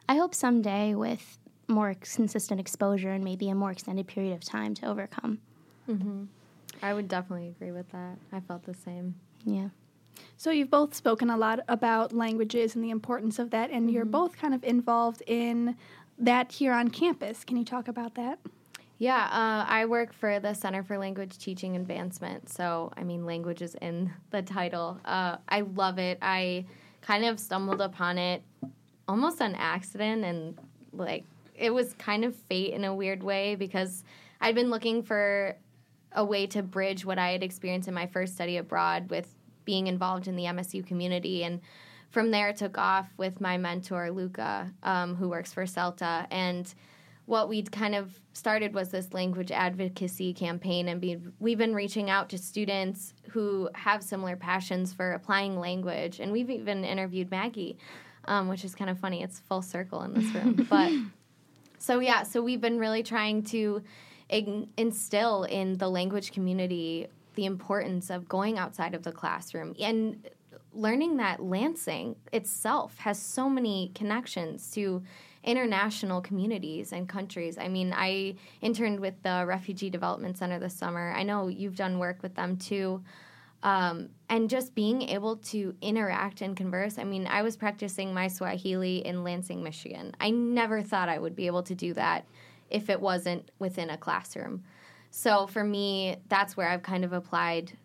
I 0.08 0.16
hope 0.16 0.34
someday, 0.34 0.94
with 0.94 1.38
more 1.68 1.94
consistent 1.94 2.60
exposure 2.60 3.10
and 3.10 3.24
maybe 3.24 3.48
a 3.48 3.54
more 3.54 3.70
extended 3.70 4.06
period 4.06 4.32
of 4.32 4.42
time, 4.44 4.74
to 4.74 4.86
overcome. 4.86 5.38
Mm-hmm. 5.88 6.24
i 6.82 6.94
would 6.94 7.08
definitely 7.08 7.48
agree 7.48 7.72
with 7.72 7.90
that 7.90 8.16
i 8.32 8.38
felt 8.38 8.64
the 8.64 8.74
same 8.74 9.14
Yeah. 9.44 9.70
So 10.36 10.50
you've 10.50 10.70
both 10.70 10.94
spoken 10.94 11.30
a 11.30 11.36
lot 11.36 11.60
about 11.68 12.12
languages 12.12 12.74
and 12.74 12.84
the 12.84 12.90
importance 12.90 13.38
of 13.38 13.50
that, 13.50 13.70
and 13.70 13.90
you're 13.90 14.04
mm-hmm. 14.04 14.10
both 14.12 14.36
kind 14.36 14.54
of 14.54 14.62
involved 14.64 15.22
in 15.26 15.76
that 16.18 16.52
here 16.52 16.72
on 16.72 16.88
campus. 16.88 17.44
Can 17.44 17.56
you 17.56 17.64
talk 17.64 17.88
about 17.88 18.14
that? 18.14 18.38
Yeah, 19.00 19.22
uh, 19.32 19.64
I 19.66 19.86
work 19.86 20.12
for 20.12 20.40
the 20.40 20.52
Center 20.52 20.82
for 20.82 20.98
Language 20.98 21.38
Teaching 21.38 21.74
Advancement. 21.74 22.50
So, 22.50 22.92
I 22.98 23.02
mean, 23.02 23.24
language 23.24 23.62
is 23.62 23.74
in 23.76 24.12
the 24.28 24.42
title. 24.42 25.00
Uh, 25.06 25.38
I 25.48 25.62
love 25.62 25.98
it. 25.98 26.18
I 26.20 26.66
kind 27.00 27.24
of 27.24 27.40
stumbled 27.40 27.80
upon 27.80 28.18
it 28.18 28.42
almost 29.08 29.40
on 29.40 29.54
accident 29.54 30.22
and 30.22 30.58
like 30.92 31.24
it 31.54 31.72
was 31.72 31.94
kind 31.94 32.26
of 32.26 32.36
fate 32.36 32.74
in 32.74 32.84
a 32.84 32.94
weird 32.94 33.22
way 33.22 33.54
because 33.54 34.04
I'd 34.38 34.54
been 34.54 34.68
looking 34.68 35.02
for 35.02 35.56
a 36.12 36.22
way 36.22 36.46
to 36.48 36.62
bridge 36.62 37.02
what 37.02 37.18
I 37.18 37.30
had 37.30 37.42
experienced 37.42 37.88
in 37.88 37.94
my 37.94 38.06
first 38.06 38.34
study 38.34 38.58
abroad 38.58 39.08
with 39.08 39.34
being 39.64 39.86
involved 39.86 40.28
in 40.28 40.36
the 40.36 40.44
MSU 40.44 40.86
community. 40.86 41.42
And 41.42 41.62
from 42.10 42.32
there, 42.32 42.52
took 42.52 42.76
off 42.76 43.08
with 43.16 43.40
my 43.40 43.56
mentor, 43.56 44.10
Luca, 44.10 44.70
um, 44.82 45.14
who 45.14 45.30
works 45.30 45.54
for 45.54 45.64
CELTA. 45.64 46.26
And 46.30 46.74
what 47.30 47.48
we'd 47.48 47.70
kind 47.70 47.94
of 47.94 48.18
started 48.32 48.74
was 48.74 48.88
this 48.88 49.14
language 49.14 49.52
advocacy 49.52 50.34
campaign, 50.34 50.88
and 50.88 51.00
be, 51.00 51.16
we've 51.38 51.58
been 51.58 51.76
reaching 51.76 52.10
out 52.10 52.28
to 52.28 52.36
students 52.36 53.14
who 53.30 53.70
have 53.72 54.02
similar 54.02 54.34
passions 54.34 54.92
for 54.92 55.12
applying 55.12 55.56
language. 55.56 56.18
And 56.18 56.32
we've 56.32 56.50
even 56.50 56.84
interviewed 56.84 57.30
Maggie, 57.30 57.78
um, 58.24 58.48
which 58.48 58.64
is 58.64 58.74
kind 58.74 58.90
of 58.90 58.98
funny. 58.98 59.22
It's 59.22 59.38
full 59.38 59.62
circle 59.62 60.02
in 60.02 60.12
this 60.12 60.24
room. 60.34 60.66
but 60.68 60.90
so, 61.78 62.00
yeah, 62.00 62.24
so 62.24 62.42
we've 62.42 62.60
been 62.60 62.80
really 62.80 63.04
trying 63.04 63.44
to 63.44 63.80
instill 64.28 65.44
in 65.44 65.78
the 65.78 65.88
language 65.88 66.32
community 66.32 67.06
the 67.36 67.44
importance 67.44 68.10
of 68.10 68.28
going 68.28 68.58
outside 68.58 68.92
of 68.92 69.04
the 69.04 69.12
classroom 69.12 69.76
and 69.80 70.28
learning 70.72 71.16
that 71.18 71.40
Lansing 71.40 72.16
itself 72.32 72.98
has 72.98 73.20
so 73.20 73.48
many 73.48 73.92
connections 73.94 74.70
to 74.72 75.02
international 75.42 76.20
communities 76.20 76.92
and 76.92 77.08
countries. 77.08 77.56
I 77.58 77.68
mean, 77.68 77.94
I 77.96 78.34
interned 78.60 79.00
with 79.00 79.22
the 79.22 79.44
Refugee 79.46 79.90
Development 79.90 80.36
Center 80.36 80.58
this 80.58 80.74
summer. 80.74 81.12
I 81.16 81.22
know 81.22 81.48
you've 81.48 81.76
done 81.76 81.98
work 81.98 82.22
with 82.22 82.34
them 82.34 82.56
too. 82.56 83.02
Um, 83.62 84.08
and 84.30 84.48
just 84.48 84.74
being 84.74 85.02
able 85.02 85.36
to 85.36 85.74
interact 85.82 86.40
and 86.40 86.56
converse. 86.56 86.98
I 86.98 87.04
mean, 87.04 87.26
I 87.26 87.42
was 87.42 87.58
practicing 87.58 88.14
my 88.14 88.26
Swahili 88.28 89.04
in 89.04 89.22
Lansing, 89.22 89.62
Michigan. 89.62 90.14
I 90.18 90.30
never 90.30 90.82
thought 90.82 91.10
I 91.10 91.18
would 91.18 91.36
be 91.36 91.46
able 91.46 91.62
to 91.64 91.74
do 91.74 91.92
that 91.94 92.24
if 92.70 92.88
it 92.88 93.00
wasn't 93.00 93.50
within 93.58 93.90
a 93.90 93.98
classroom. 93.98 94.64
So 95.10 95.46
for 95.46 95.62
me, 95.62 96.16
that's 96.28 96.56
where 96.56 96.68
I've 96.68 96.82
kind 96.82 97.04
of 97.04 97.12
applied 97.12 97.76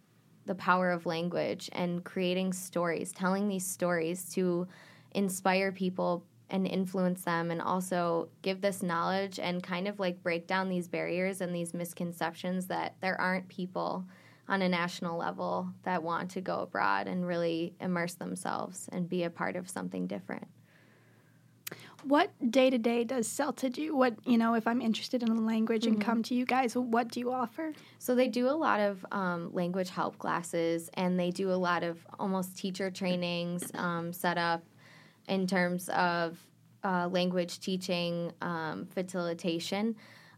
the 0.45 0.55
power 0.55 0.91
of 0.91 1.05
language 1.05 1.69
and 1.73 2.03
creating 2.03 2.53
stories, 2.53 3.11
telling 3.11 3.47
these 3.47 3.65
stories 3.65 4.29
to 4.35 4.67
inspire 5.11 5.71
people 5.71 6.23
and 6.49 6.67
influence 6.67 7.23
them 7.23 7.51
and 7.51 7.61
also 7.61 8.29
give 8.41 8.61
this 8.61 8.83
knowledge 8.83 9.39
and 9.39 9.63
kind 9.63 9.87
of 9.87 9.99
like 9.99 10.21
break 10.21 10.47
down 10.47 10.69
these 10.69 10.87
barriers 10.87 11.41
and 11.41 11.55
these 11.55 11.73
misconceptions 11.73 12.67
that 12.67 12.95
there 13.01 13.19
aren't 13.19 13.47
people 13.47 14.05
on 14.47 14.61
a 14.61 14.69
national 14.69 15.17
level 15.17 15.67
that 15.83 16.03
want 16.03 16.29
to 16.31 16.41
go 16.41 16.59
abroad 16.59 17.07
and 17.07 17.27
really 17.27 17.73
immerse 17.79 18.13
themselves 18.13 18.87
and 18.91 19.09
be 19.09 19.23
a 19.23 19.29
part 19.29 19.55
of 19.55 19.69
something 19.69 20.05
different. 20.05 20.47
What 22.03 22.29
day 22.51 22.69
to 22.69 22.77
day 22.77 23.03
does 23.03 23.27
CELTA 23.27 23.73
do? 23.73 23.95
What, 23.95 24.13
you 24.27 24.37
know, 24.37 24.53
if 24.53 24.67
I'm 24.67 24.79
interested 24.79 25.23
in 25.23 25.29
a 25.29 25.41
language 25.41 25.85
mm-hmm. 25.85 25.95
and 25.95 26.03
come 26.03 26.21
to 26.23 26.35
you 26.35 26.45
guys, 26.45 26.75
what 26.75 27.07
do 27.07 27.19
you 27.19 27.31
offer? 27.31 27.73
So 27.97 28.13
they 28.13 28.27
do 28.27 28.47
a 28.47 28.51
lot 28.51 28.79
of 28.79 29.03
um, 29.11 29.51
language 29.51 29.89
help 29.89 30.19
classes 30.19 30.91
and 30.93 31.19
they 31.19 31.31
do 31.31 31.49
a 31.49 31.57
lot 31.57 31.81
of 31.81 32.05
almost 32.19 32.55
teacher 32.55 32.91
trainings 32.91 33.71
um, 33.73 34.13
set 34.13 34.37
up 34.37 34.61
in 35.27 35.47
terms 35.47 35.89
of 35.89 36.37
uh, 36.83 37.07
language 37.07 37.59
teaching, 37.59 38.31
um, 38.41 38.85
facilitation. 38.85 39.95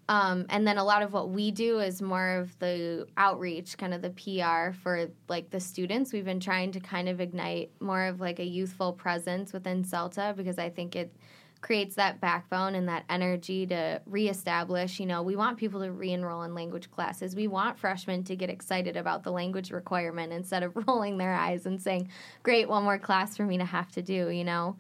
Um, 0.10 0.46
and 0.50 0.66
then 0.66 0.78
a 0.78 0.84
lot 0.84 1.02
of 1.02 1.12
what 1.12 1.30
we 1.30 1.52
do 1.52 1.80
is 1.80 2.02
more 2.02 2.38
of 2.38 2.58
the 2.60 3.08
outreach, 3.18 3.78
kind 3.78 3.94
of 3.94 4.02
the 4.02 4.12
PR 4.12 4.74
for 4.74 5.10
like 5.28 5.50
the 5.50 5.60
students. 5.60 6.14
We've 6.14 6.24
been 6.24 6.40
trying 6.40 6.72
to 6.72 6.80
kind 6.80 7.10
of 7.10 7.20
ignite 7.20 7.72
more 7.82 8.06
of 8.06 8.22
like 8.22 8.40
a 8.40 8.46
youthful 8.46 8.94
presence 8.94 9.52
within 9.52 9.84
CELTA 9.84 10.36
because 10.38 10.58
I 10.58 10.70
think 10.70 10.96
it 10.96 11.14
creates 11.68 11.96
that 11.96 12.22
backbone 12.22 12.76
and 12.76 12.88
that 12.88 13.04
energy 13.10 13.68
to 13.68 14.02
reestablish. 14.06 15.02
You 15.02 15.06
know, 15.06 15.22
we 15.22 15.36
want 15.36 15.58
people 15.58 15.82
to 15.82 15.92
re 15.92 16.14
enroll 16.14 16.44
in 16.44 16.56
language 16.56 16.90
classes. 16.90 17.36
We 17.36 17.48
want 17.48 17.78
freshmen 17.78 18.24
to 18.24 18.38
get 18.38 18.50
excited 18.50 18.96
about 18.96 19.24
the 19.24 19.32
language 19.32 19.70
requirement 19.70 20.32
instead 20.32 20.64
of 20.64 20.72
rolling 20.88 21.18
their 21.18 21.34
eyes 21.34 21.66
and 21.66 21.82
saying, 21.82 22.08
great, 22.42 22.70
one 22.70 22.84
more 22.84 22.98
class 22.98 23.36
for 23.36 23.44
me 23.44 23.58
to 23.58 23.66
have 23.66 23.92
to 23.92 24.02
do, 24.02 24.30
you 24.30 24.46
know? 24.46 24.78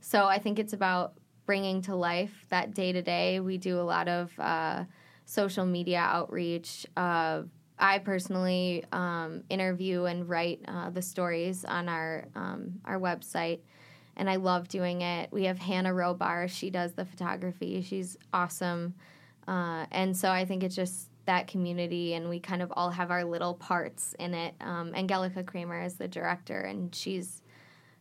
So 0.00 0.26
I 0.26 0.38
think 0.38 0.60
it's 0.60 0.74
about 0.74 1.14
bringing 1.44 1.82
to 1.82 1.96
life 1.96 2.46
that 2.50 2.72
day 2.72 2.92
to 2.92 3.02
day. 3.02 3.40
We 3.40 3.58
do 3.58 3.80
a 3.80 3.82
lot 3.82 4.06
of 4.06 4.30
uh, 4.38 4.84
social 5.24 5.66
media 5.66 5.98
outreach. 5.98 6.86
Uh, 6.96 7.42
I 7.80 7.98
personally 7.98 8.84
um, 8.92 9.42
interview 9.50 10.04
and 10.04 10.28
write 10.28 10.60
uh, 10.68 10.90
the 10.90 11.02
stories 11.02 11.64
on 11.64 11.88
our 11.88 12.28
um, 12.36 12.74
our 12.84 13.00
website 13.00 13.58
and 14.18 14.28
I 14.28 14.36
love 14.36 14.68
doing 14.68 15.02
it. 15.02 15.32
We 15.32 15.44
have 15.44 15.58
Hannah 15.58 15.92
Robar; 15.94 16.48
she 16.48 16.70
does 16.70 16.92
the 16.92 17.04
photography. 17.04 17.80
She's 17.82 18.18
awesome, 18.32 18.94
uh, 19.46 19.86
and 19.90 20.16
so 20.16 20.30
I 20.30 20.44
think 20.44 20.62
it's 20.62 20.76
just 20.76 21.08
that 21.24 21.46
community, 21.46 22.14
and 22.14 22.28
we 22.28 22.40
kind 22.40 22.60
of 22.60 22.72
all 22.76 22.90
have 22.90 23.10
our 23.10 23.24
little 23.24 23.54
parts 23.54 24.14
in 24.18 24.34
it. 24.34 24.54
Um, 24.60 24.94
Angelika 24.94 25.44
Kraemer 25.44 25.84
is 25.86 25.94
the 25.94 26.08
director, 26.08 26.60
and 26.60 26.94
she's 26.94 27.42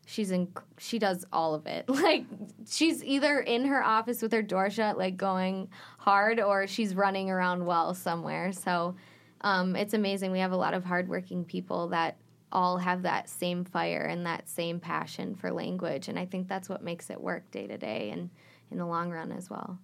she's 0.08 0.32
in 0.32 0.48
she 0.78 0.98
does 0.98 1.26
all 1.34 1.54
of 1.54 1.68
it 1.68 1.88
like 1.90 2.24
she's 2.66 3.04
either 3.04 3.42
in 3.42 3.66
her 3.66 3.84
office 3.84 4.22
with 4.22 4.32
her 4.32 4.42
door 4.42 4.70
shut 4.70 4.98
like 4.98 5.18
going 5.18 5.68
hard 5.98 6.40
or 6.40 6.66
she's 6.66 6.96
running 6.96 7.30
around 7.30 7.66
well 7.66 7.94
somewhere 7.94 8.54
so 8.54 8.96
um, 9.42 9.76
it's 9.76 9.94
amazing 9.94 10.32
we 10.32 10.40
have 10.40 10.54
a 10.54 10.58
lot 10.58 10.74
of 10.74 10.86
hardworking 10.86 11.44
people 11.44 11.90
that 11.90 12.16
all 12.52 12.78
have 12.78 13.02
that 13.02 13.30
same 13.30 13.66
fire 13.66 14.04
and 14.04 14.26
that 14.26 14.48
same 14.48 14.80
passion 14.80 15.36
for 15.36 15.52
language. 15.52 16.08
And 16.08 16.18
I 16.18 16.26
think 16.26 16.48
that's 16.48 16.70
what 16.70 16.82
makes 16.82 17.10
it 17.10 17.20
work 17.20 17.50
day 17.52 17.68
to 17.68 17.78
day 17.78 18.10
and 18.12 18.30
in 18.72 18.78
the 18.78 18.86
long 18.86 19.12
run 19.12 19.32
as 19.32 19.50
well. 19.50 19.78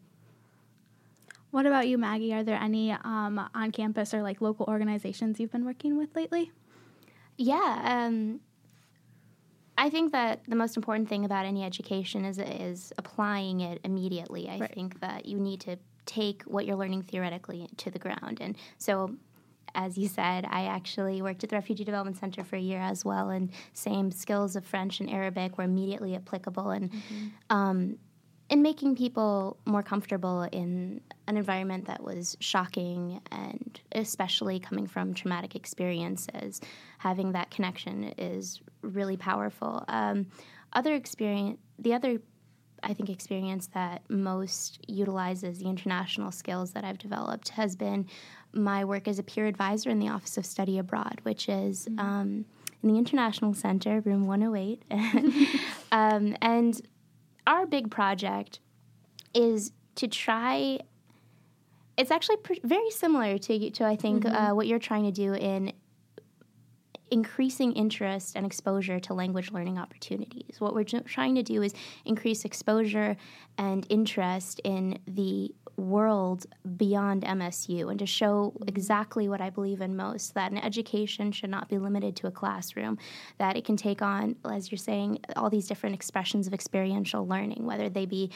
What 1.52 1.66
about 1.66 1.88
you, 1.88 1.98
Maggie? 1.98 2.34
Are 2.34 2.44
there 2.44 2.60
any 2.60 2.92
um, 2.92 3.50
on 3.54 3.72
campus 3.72 4.14
or 4.14 4.24
like 4.24 4.42
local 4.42 4.66
organizations 4.68 5.40
you've 5.40 5.52
been 5.52 5.66
working 5.66 5.98
with 5.98 6.16
lately? 6.16 6.52
Yeah. 7.38 7.82
Um, 7.84 8.40
I 9.78 9.90
think 9.90 10.12
that 10.12 10.42
the 10.48 10.56
most 10.56 10.78
important 10.78 11.10
thing 11.10 11.26
about 11.26 11.46
any 11.46 11.64
education 11.64 12.26
is 12.26 12.40
is 12.40 12.94
applying 12.98 13.62
it 13.62 13.80
immediately. 13.84 14.50
I 14.50 14.60
right. 14.60 14.74
think 14.74 15.00
that 15.02 15.26
you 15.26 15.40
need 15.40 15.62
to 15.62 15.78
take 16.06 16.44
what 16.44 16.66
you're 16.66 16.76
learning 16.76 17.04
theoretically 17.04 17.68
to 17.78 17.92
the 17.92 18.00
ground. 18.00 18.40
And 18.42 18.56
so 18.78 19.16
as 19.76 19.98
you 19.98 20.08
said, 20.08 20.46
I 20.50 20.66
actually 20.66 21.22
worked 21.22 21.44
at 21.44 21.50
the 21.50 21.56
Refugee 21.56 21.84
Development 21.84 22.18
Center 22.18 22.44
for 22.44 22.56
a 22.56 22.60
year 22.60 22.80
as 22.80 23.04
well, 23.04 23.30
and 23.30 23.52
same 23.74 24.12
skills 24.12 24.56
of 24.56 24.66
French 24.66 25.00
and 25.00 25.10
Arabic 25.10 25.58
were 25.58 25.64
immediately 25.64 26.16
applicable, 26.16 26.70
and 26.70 26.92
mm-hmm. 26.92 27.28
um, 27.50 27.98
in 28.50 28.62
making 28.62 28.96
people 28.96 29.58
more 29.66 29.82
comfortable 29.82 30.44
in 30.52 31.02
an 31.28 31.38
environment 31.38 31.86
that 31.86 32.04
was 32.04 32.38
shocking, 32.40 33.22
and 33.32 33.80
especially 33.94 34.60
coming 34.60 34.86
from 34.86 35.14
traumatic 35.14 35.56
experiences, 35.56 36.62
having 37.00 37.32
that 37.32 37.50
connection 37.50 38.14
is 38.18 38.62
really 38.82 39.18
powerful. 39.18 39.84
Um, 39.88 40.28
other 40.74 40.94
experience, 40.94 41.60
the 41.80 41.94
other 41.94 42.20
I 42.84 42.94
think 42.94 43.10
experience 43.10 43.68
that 43.68 44.02
most 44.10 44.80
utilizes 44.88 45.60
the 45.60 45.70
international 45.70 46.32
skills 46.32 46.74
that 46.74 46.84
I've 46.84 46.98
developed 46.98 47.50
has 47.50 47.76
been 47.76 48.08
my 48.54 48.86
work 48.86 49.08
as 49.08 49.20
a 49.20 49.24
peer 49.24 49.48
advisor 49.48 49.90
in 49.90 50.00
the 50.00 50.10
Office 50.10 50.38
of 50.38 50.46
Study 50.46 50.78
Abroad, 50.78 51.20
which 51.24 51.50
is 51.50 51.86
mm-hmm. 51.86 52.00
um, 52.00 52.46
in 52.82 52.90
the 52.92 52.98
International 52.98 53.54
Center, 53.54 54.02
room 54.02 54.28
108. 54.28 54.84
um, 55.92 56.36
and 56.42 56.82
our 57.48 57.66
big 57.66 57.90
project 57.92 58.60
is 59.34 59.72
to 59.96 60.08
try. 60.08 60.80
It's 61.98 62.12
actually 62.12 62.38
pr- 62.38 62.54
very 62.64 62.90
similar 62.90 63.38
to, 63.38 63.70
to 63.72 63.86
I 63.86 63.96
think, 63.96 64.24
mm-hmm. 64.24 64.36
uh, 64.36 64.56
what 64.56 64.68
you're 64.68 64.80
trying 64.80 65.04
to 65.04 65.12
do 65.12 65.34
in 65.34 65.74
increasing 67.14 67.74
interest 67.74 68.36
and 68.36 68.44
exposure 68.46 69.00
to 69.00 69.14
language 69.14 69.52
learning 69.52 69.78
opportunities. 69.78 70.56
What 70.60 70.74
we're 70.74 70.84
trying 70.84 71.36
to 71.36 71.44
do 71.44 71.62
is 71.62 71.74
increase 72.06 72.44
exposure 72.44 73.16
and 73.60 73.86
interest 73.90 74.60
in 74.64 74.98
the 75.08 75.54
world 75.78 76.46
beyond 76.78 77.24
MSU 77.24 77.90
and 77.90 78.00
to 78.00 78.06
show 78.08 78.54
mm-hmm. 78.56 78.68
exactly 78.68 79.30
what 79.30 79.42
I 79.42 79.52
believe 79.52 79.82
in 79.82 79.96
most 79.96 80.34
that 80.34 80.52
an 80.52 80.58
education 80.58 81.32
should 81.32 81.52
not 81.52 81.70
be 81.70 81.78
limited 81.78 82.16
to 82.18 82.28
a 82.28 82.32
classroom, 82.32 82.98
that 83.38 83.58
it 83.58 83.64
can 83.64 83.78
take 83.78 84.02
on, 84.02 84.36
as 84.50 84.72
you're 84.72 84.78
saying, 84.78 85.20
all 85.36 85.52
these 85.52 85.68
different 85.68 85.96
expressions 85.96 86.48
of 86.48 86.54
experiential 86.54 87.28
learning, 87.28 87.66
whether 87.66 87.90
they 87.90 88.06
be 88.08 88.32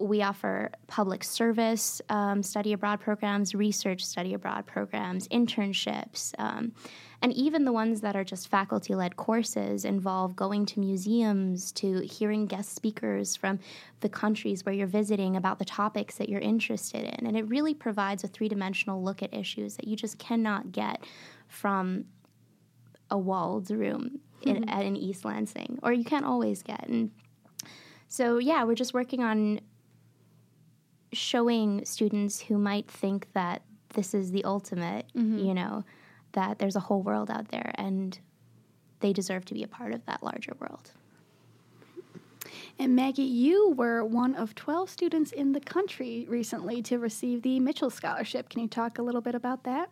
we 0.00 0.22
offer 0.22 0.70
public 0.86 1.24
service 1.24 2.00
um, 2.08 2.42
study 2.42 2.72
abroad 2.72 3.00
programs, 3.00 3.54
research 3.54 4.04
study 4.04 4.34
abroad 4.34 4.64
programs, 4.64 5.26
internships. 5.28 6.32
Um, 6.38 6.72
and 7.20 7.32
even 7.32 7.64
the 7.64 7.72
ones 7.72 8.00
that 8.02 8.14
are 8.14 8.22
just 8.22 8.48
faculty 8.48 8.94
led 8.94 9.16
courses 9.16 9.84
involve 9.84 10.36
going 10.36 10.66
to 10.66 10.80
museums, 10.80 11.72
to 11.72 12.00
hearing 12.00 12.46
guest 12.46 12.76
speakers 12.76 13.34
from 13.34 13.58
the 14.00 14.08
countries 14.08 14.64
where 14.64 14.74
you're 14.74 14.86
visiting 14.86 15.36
about 15.36 15.58
the 15.58 15.64
topics 15.64 16.16
that 16.16 16.28
you're 16.28 16.40
interested 16.40 17.04
in. 17.04 17.26
And 17.26 17.36
it 17.36 17.48
really 17.48 17.74
provides 17.74 18.22
a 18.22 18.28
three 18.28 18.48
dimensional 18.48 19.02
look 19.02 19.22
at 19.22 19.34
issues 19.34 19.76
that 19.76 19.88
you 19.88 19.96
just 19.96 20.18
cannot 20.18 20.70
get 20.70 21.02
from 21.48 22.04
a 23.10 23.18
walled 23.18 23.68
room 23.70 24.20
mm-hmm. 24.42 24.48
in, 24.48 24.68
at 24.68 24.84
an 24.84 24.94
East 24.94 25.24
Lansing, 25.24 25.80
or 25.82 25.92
you 25.92 26.04
can't 26.04 26.24
always 26.24 26.62
get. 26.62 26.86
And 26.88 27.10
so, 28.06 28.38
yeah, 28.38 28.62
we're 28.62 28.74
just 28.74 28.94
working 28.94 29.24
on 29.24 29.60
showing 31.12 31.84
students 31.84 32.40
who 32.40 32.58
might 32.58 32.90
think 32.90 33.28
that 33.32 33.62
this 33.94 34.14
is 34.14 34.30
the 34.30 34.44
ultimate, 34.44 35.06
you 35.14 35.54
know, 35.54 35.84
that 36.32 36.58
there's 36.58 36.76
a 36.76 36.80
whole 36.80 37.02
world 37.02 37.30
out 37.30 37.48
there 37.48 37.72
and 37.76 38.18
they 39.00 39.12
deserve 39.12 39.44
to 39.46 39.54
be 39.54 39.62
a 39.62 39.68
part 39.68 39.92
of 39.92 40.04
that 40.06 40.22
larger 40.22 40.52
world. 40.60 40.92
And 42.78 42.94
Maggie, 42.94 43.22
you 43.22 43.70
were 43.72 44.04
one 44.04 44.34
of 44.34 44.54
12 44.54 44.88
students 44.88 45.32
in 45.32 45.52
the 45.52 45.60
country 45.60 46.26
recently 46.28 46.80
to 46.82 46.98
receive 46.98 47.42
the 47.42 47.58
Mitchell 47.58 47.90
Scholarship. 47.90 48.48
Can 48.48 48.60
you 48.60 48.68
talk 48.68 48.98
a 48.98 49.02
little 49.02 49.20
bit 49.20 49.34
about 49.34 49.64
that? 49.64 49.90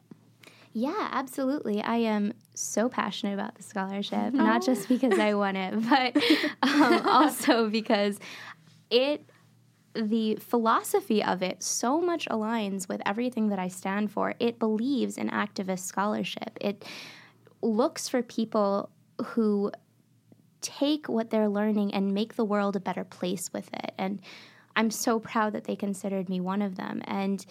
Yeah, 0.72 1.08
absolutely. 1.10 1.82
I 1.82 1.96
am 1.96 2.34
so 2.54 2.88
passionate 2.88 3.32
about 3.32 3.54
the 3.54 3.62
scholarship, 3.62 4.34
not 4.34 4.62
just 4.62 4.88
because 4.88 5.18
I 5.18 5.32
won 5.34 5.56
it, 5.56 5.74
but 5.88 6.16
um, 6.62 7.06
also 7.08 7.70
because 7.70 8.20
it, 8.90 9.24
the 10.02 10.36
philosophy 10.36 11.22
of 11.22 11.42
it, 11.42 11.62
so 11.62 12.00
much 12.00 12.26
aligns 12.28 12.88
with 12.88 13.00
everything 13.06 13.48
that 13.48 13.58
I 13.58 13.68
stand 13.68 14.10
for. 14.10 14.34
It 14.38 14.58
believes 14.58 15.16
in 15.16 15.28
activist 15.30 15.80
scholarship. 15.80 16.56
It 16.60 16.84
looks 17.62 18.08
for 18.08 18.22
people 18.22 18.90
who 19.24 19.72
take 20.60 21.08
what 21.08 21.30
they're 21.30 21.48
learning 21.48 21.94
and 21.94 22.12
make 22.12 22.34
the 22.34 22.44
world 22.44 22.76
a 22.76 22.80
better 22.80 23.04
place 23.04 23.52
with 23.52 23.68
it. 23.72 23.92
And 23.98 24.20
I'm 24.74 24.90
so 24.90 25.18
proud 25.18 25.52
that 25.54 25.64
they 25.64 25.76
considered 25.76 26.28
me 26.28 26.40
one 26.40 26.60
of 26.60 26.76
them. 26.76 27.02
And 27.04 27.44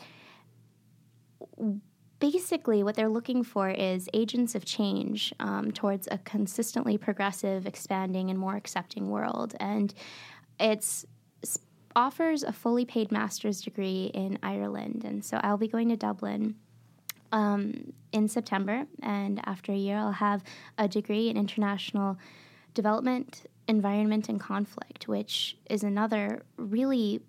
basically, 2.19 2.84
what 2.84 2.95
they're 2.95 3.10
looking 3.10 3.43
for 3.43 3.69
is 3.69 4.10
agents 4.13 4.55
of 4.55 4.65
change 4.65 5.34
um, 5.39 5.71
towards 5.71 6.08
a 6.12 6.17
consistently 6.19 6.97
progressive, 6.97 7.65
expanding, 7.65 8.29
and 8.29 8.39
more 8.39 8.55
accepting 8.55 9.10
world. 9.10 9.55
And 9.60 9.93
it's 10.60 11.05
offers 11.95 12.43
a 12.43 12.51
fully 12.51 12.86
paid 12.86 13.12
master's 13.12 13.62
degree 13.62 14.12
in 14.13 14.38
Ireland. 14.43 15.03
And 15.05 15.23
so 15.23 15.39
I'll 15.43 15.58
be 15.58 15.67
going 15.67 15.89
to 15.89 15.95
Dublin 15.95 16.55
um, 17.31 17.93
in 18.12 18.27
September. 18.27 18.86
And 19.01 19.41
after 19.45 19.71
a 19.71 19.77
year, 19.77 19.97
I'll 19.97 20.12
have 20.12 20.43
a 20.77 20.88
degree 20.88 21.29
in 21.29 21.38
international 21.38 22.17
development, 22.73 23.45
environment, 23.67 24.29
and 24.29 24.39
conflict, 24.39 25.08
which 25.08 25.58
is 25.69 25.84
another 25.84 26.43
really 26.58 27.21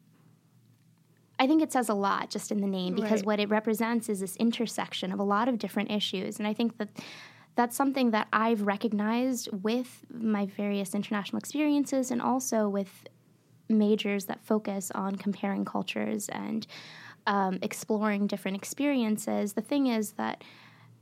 I 1.38 1.46
think 1.46 1.60
it 1.60 1.70
says 1.70 1.90
a 1.90 1.94
lot 1.94 2.30
just 2.30 2.50
in 2.50 2.62
the 2.62 2.66
name 2.66 2.94
because 2.94 3.20
Right. 3.20 3.26
what 3.26 3.40
it 3.40 3.50
represents 3.50 4.08
is 4.08 4.20
this 4.20 4.36
intersection 4.36 5.12
of 5.12 5.18
a 5.18 5.22
lot 5.22 5.48
of 5.48 5.58
different 5.58 5.90
issues. 5.90 6.38
And 6.38 6.48
I 6.48 6.54
think 6.54 6.78
that 6.78 6.88
that's 7.56 7.76
something 7.76 8.10
that 8.12 8.28
I've 8.32 8.62
recognized 8.62 9.50
with 9.52 10.06
my 10.10 10.46
various 10.46 10.94
international 10.94 11.38
experiences 11.38 12.10
and 12.10 12.22
also 12.22 12.70
with 12.70 13.06
majors 13.68 14.26
that 14.26 14.44
focus 14.44 14.90
on 14.94 15.16
comparing 15.16 15.64
cultures 15.64 16.28
and 16.28 16.66
um, 17.26 17.58
exploring 17.62 18.26
different 18.26 18.56
experiences. 18.56 19.54
The 19.54 19.60
thing 19.60 19.88
is 19.88 20.12
that 20.12 20.42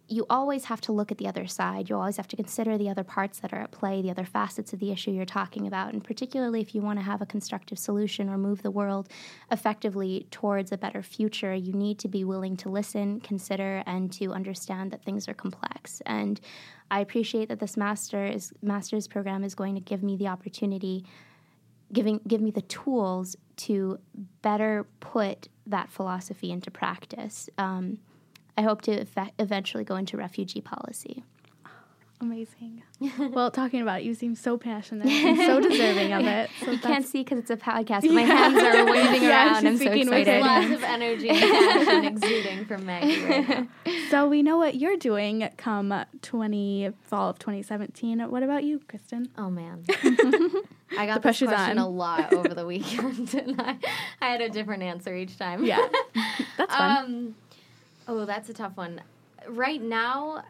you 0.07 0.27
always 0.29 0.66
have 0.66 0.83
to 0.83 0.92
look 0.92 1.11
at 1.11 1.16
the 1.16 1.27
other 1.27 1.46
side. 1.46 1.88
You 1.88 1.96
always 1.96 2.18
have 2.18 2.29
to 2.29 2.37
consider 2.37 2.77
the 2.77 2.90
other 2.90 3.05
parts 3.05 3.38
that 3.38 3.55
are 3.55 3.62
at 3.62 3.70
play, 3.70 4.03
the 4.03 4.11
other 4.11 4.24
facets 4.24 4.74
of 4.74 4.79
the 4.79 4.92
issue 4.92 5.11
you're 5.11 5.24
talking 5.24 5.66
about. 5.66 5.94
And 5.94 6.05
particularly 6.05 6.61
if 6.61 6.74
you 6.74 6.83
want 6.83 6.98
to 6.98 7.05
have 7.05 7.22
a 7.22 7.27
constructive 7.27 7.79
solution 7.79 8.29
or 8.29 8.37
move 8.37 8.62
the 8.62 8.70
world 8.70 9.09
effectively 9.50 10.27
towards 10.31 10.72
a 10.72 10.79
better 10.79 11.03
future, 11.03 11.55
you 11.55 11.72
need 11.72 11.98
to 12.00 12.09
be 12.09 12.22
willing 12.22 12.55
to 12.59 12.68
listen, 12.68 13.20
consider, 13.20 13.83
and 13.87 14.12
to 14.12 14.33
understand 14.33 14.90
that 14.90 15.03
things 15.03 15.27
are 15.27 15.35
complex. 15.35 16.03
And 16.05 16.38
I 16.90 17.00
appreciate 17.00 17.48
that 17.48 17.61
this 17.61 17.77
master 17.77 18.27
is, 18.27 18.53
master's 18.61 19.09
program 19.09 19.42
is 19.42 19.55
going 19.55 19.74
to 19.74 19.81
give 19.81 20.03
me 20.03 20.16
the 20.16 20.29
opportunity 20.29 21.07
giving 21.92 22.20
give 22.27 22.40
me 22.40 22.51
the 22.51 22.62
tools 22.62 23.37
to 23.57 23.99
better 24.42 24.87
put 25.01 25.49
that 25.66 25.90
philosophy 25.90 26.51
into 26.51 26.70
practice. 26.70 27.49
Um, 27.59 27.99
I 28.57 28.62
hope 28.62 28.83
to 28.83 29.05
effe- 29.05 29.31
eventually 29.38 29.85
go 29.85 29.97
into 29.97 30.16
refugee 30.16 30.61
policy. 30.61 31.25
Amazing. 32.20 32.83
well, 33.33 33.51
talking 33.51 33.83
about 33.83 34.01
it, 34.01 34.05
you 34.05 34.14
seem 34.14 34.35
so 34.35 34.57
passionate 34.57 35.07
and 35.07 35.37
so 35.38 35.61
deserving 35.61 36.12
of 36.12 36.25
it. 36.25 36.49
So 36.64 36.70
you 36.70 36.79
can't 36.79 37.05
see 37.05 37.23
because 37.23 37.38
it's 37.38 37.51
a 37.51 37.57
podcast, 37.57 38.03
but 38.03 38.12
my 38.12 38.23
hands 38.23 38.57
are 38.57 38.87
waving 38.87 39.23
Yeah, 39.29 39.47
around. 39.53 39.57
she's 39.57 39.64
I'm 39.64 39.77
so 39.79 39.85
speaking 39.85 40.09
with 40.11 40.27
excited. 40.29 40.42
her 40.42 40.61
Lots 40.61 40.70
of 40.73 40.83
energy 40.85 41.29
and 41.29 41.38
passion 41.40 42.05
exuding 42.05 42.64
from 42.66 42.87
Maggie 42.87 43.25
right 43.25 43.49
now. 43.49 43.66
So 44.11 44.29
we 44.29 44.42
know 44.42 44.57
what 44.57 44.77
you're 44.77 44.97
doing 44.97 45.51
come 45.59 45.92
20 46.23 46.92
fall 47.03 47.29
of 47.31 47.38
2017. 47.40 48.20
What 48.31 48.42
about 48.42 48.64
you, 48.64 48.81
Kristen? 48.88 49.29
Oh 49.37 49.51
man, 49.51 49.85
I 50.98 51.07
got 51.07 51.14
the 51.14 51.20
pressure's 51.20 51.48
question 51.48 51.78
on. 51.78 51.85
a 51.85 51.88
lot 51.88 52.33
over 52.33 52.48
the 52.48 52.66
weekend, 52.66 53.35
and 53.35 53.61
I, 53.61 53.76
I 54.20 54.28
had 54.28 54.40
a 54.40 54.48
different 54.48 54.83
answer 54.83 55.14
each 55.14 55.38
time. 55.38 55.64
Yeah. 55.64 55.87
That's 56.57 56.74
fun. 56.74 57.04
Um, 57.04 57.35
oh, 58.09 58.24
that's 58.24 58.48
a 58.48 58.54
tough 58.54 58.76
one. 58.76 59.00
Right 59.48 59.83
now, 59.83 60.44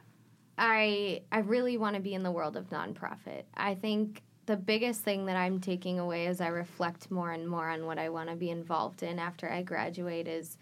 I 0.59 1.22
I 1.33 1.38
really 1.38 1.76
want 1.76 1.96
to 1.96 2.02
be 2.02 2.14
in 2.14 2.22
the 2.22 2.30
world 2.30 2.57
of 2.57 2.70
nonprofit. 2.70 3.44
I 3.54 3.74
think 3.74 4.22
the 4.46 4.57
biggest 4.57 5.00
thing 5.00 5.26
that 5.26 5.37
I'm 5.37 5.61
taking 5.61 5.98
away 5.98 6.26
as 6.26 6.40
I 6.40 6.48
reflect 6.48 7.11
more 7.11 7.33
and 7.33 7.48
more 7.48 7.68
on 7.68 7.87
what 7.87 7.98
I 7.98 8.11
want 8.11 8.28
to 8.28 8.37
be 8.37 8.50
involved 8.50 9.02
in 9.02 9.18
after 9.18 9.50
I 9.50 9.62
graduate 9.62 10.28
is 10.28 10.59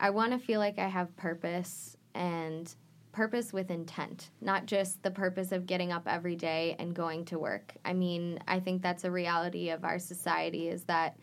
I 0.00 0.10
want 0.10 0.32
to 0.32 0.38
feel 0.38 0.58
like 0.58 0.78
I 0.78 0.88
have 0.88 1.14
purpose 1.16 1.96
and 2.14 2.74
purpose 3.14 3.52
with 3.52 3.70
intent, 3.70 4.30
not 4.40 4.66
just 4.66 5.02
the 5.02 5.10
purpose 5.10 5.52
of 5.52 5.66
getting 5.66 5.92
up 5.92 6.02
every 6.06 6.36
day 6.36 6.76
and 6.78 6.94
going 6.94 7.24
to 7.26 7.38
work. 7.38 7.72
I 7.84 7.92
mean, 7.92 8.40
I 8.46 8.60
think 8.60 8.82
that's 8.82 9.04
a 9.04 9.10
reality 9.10 9.70
of 9.70 9.84
our 9.84 9.98
society 9.98 10.68
is 10.68 10.84
that 10.84 11.16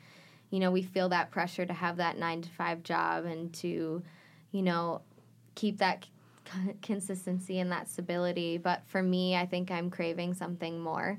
you 0.51 0.59
know, 0.59 0.69
we 0.69 0.83
feel 0.83 1.09
that 1.09 1.31
pressure 1.31 1.65
to 1.65 1.73
have 1.73 1.97
that 1.97 2.17
9 2.17 2.43
to 2.43 2.49
5 2.49 2.83
job 2.83 3.25
and 3.25 3.51
to, 3.53 4.03
you 4.51 4.61
know, 4.61 5.01
keep 5.55 5.79
that 5.79 6.05
c- 6.45 6.73
consistency 6.81 7.59
and 7.59 7.71
that 7.71 7.89
stability, 7.89 8.57
but 8.57 8.83
for 8.85 9.01
me, 9.01 9.35
I 9.35 9.45
think 9.45 9.71
I'm 9.71 9.89
craving 9.89 10.33
something 10.35 10.79
more. 10.79 11.17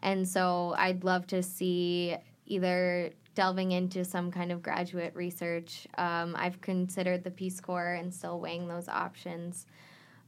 And 0.00 0.28
so 0.28 0.74
I'd 0.76 1.02
love 1.02 1.26
to 1.28 1.42
see 1.42 2.14
either 2.46 3.10
delving 3.34 3.72
into 3.72 4.04
some 4.04 4.30
kind 4.30 4.52
of 4.52 4.62
graduate 4.62 5.16
research. 5.16 5.88
Um, 5.96 6.36
I've 6.38 6.60
considered 6.60 7.24
the 7.24 7.30
Peace 7.30 7.60
Corps 7.60 7.94
and 7.94 8.14
still 8.14 8.38
weighing 8.38 8.68
those 8.68 8.86
options. 8.86 9.66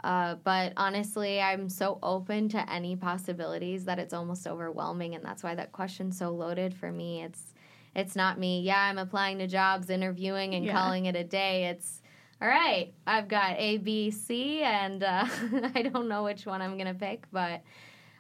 Uh, 0.05 0.37
but 0.45 0.73
honestly, 0.77 1.41
I'm 1.41 1.69
so 1.69 1.99
open 2.03 2.49
to 2.51 2.73
any 2.73 2.97
possibilities 2.97 3.85
that 3.87 3.99
it's 3.99 4.13
almost 4.15 4.47
overwhelming, 4.47 5.15
and 5.15 5.25
that's 5.25 5.43
why 5.43 5.55
that 5.55 5.73
question's 5.73 6.19
so 6.19 6.31
loaded 6.31 6.75
for 6.75 6.91
me. 6.93 7.23
It's 7.23 7.55
it's 7.95 8.15
not 8.15 8.39
me. 8.39 8.61
Yeah, 8.61 8.79
I'm 8.79 8.99
applying 8.99 9.39
to 9.39 9.47
jobs, 9.47 9.89
interviewing, 9.89 10.55
and 10.55 10.67
Yeah. 10.67 10.75
calling 10.79 11.07
it 11.07 11.17
a 11.17 11.25
day. 11.25 11.67
It's 11.67 12.03
all 12.43 12.49
right. 12.49 12.93
I've 13.07 13.27
got 13.29 13.57
A, 13.59 13.79
B, 13.79 14.11
C, 14.11 14.63
and 14.63 15.03
uh, 15.03 15.27
I 15.75 15.83
don't 15.83 16.07
know 16.09 16.25
which 16.25 16.45
one 16.45 16.61
I'm 16.61 16.77
gonna 16.77 16.93
pick, 16.95 17.27
but 17.33 17.63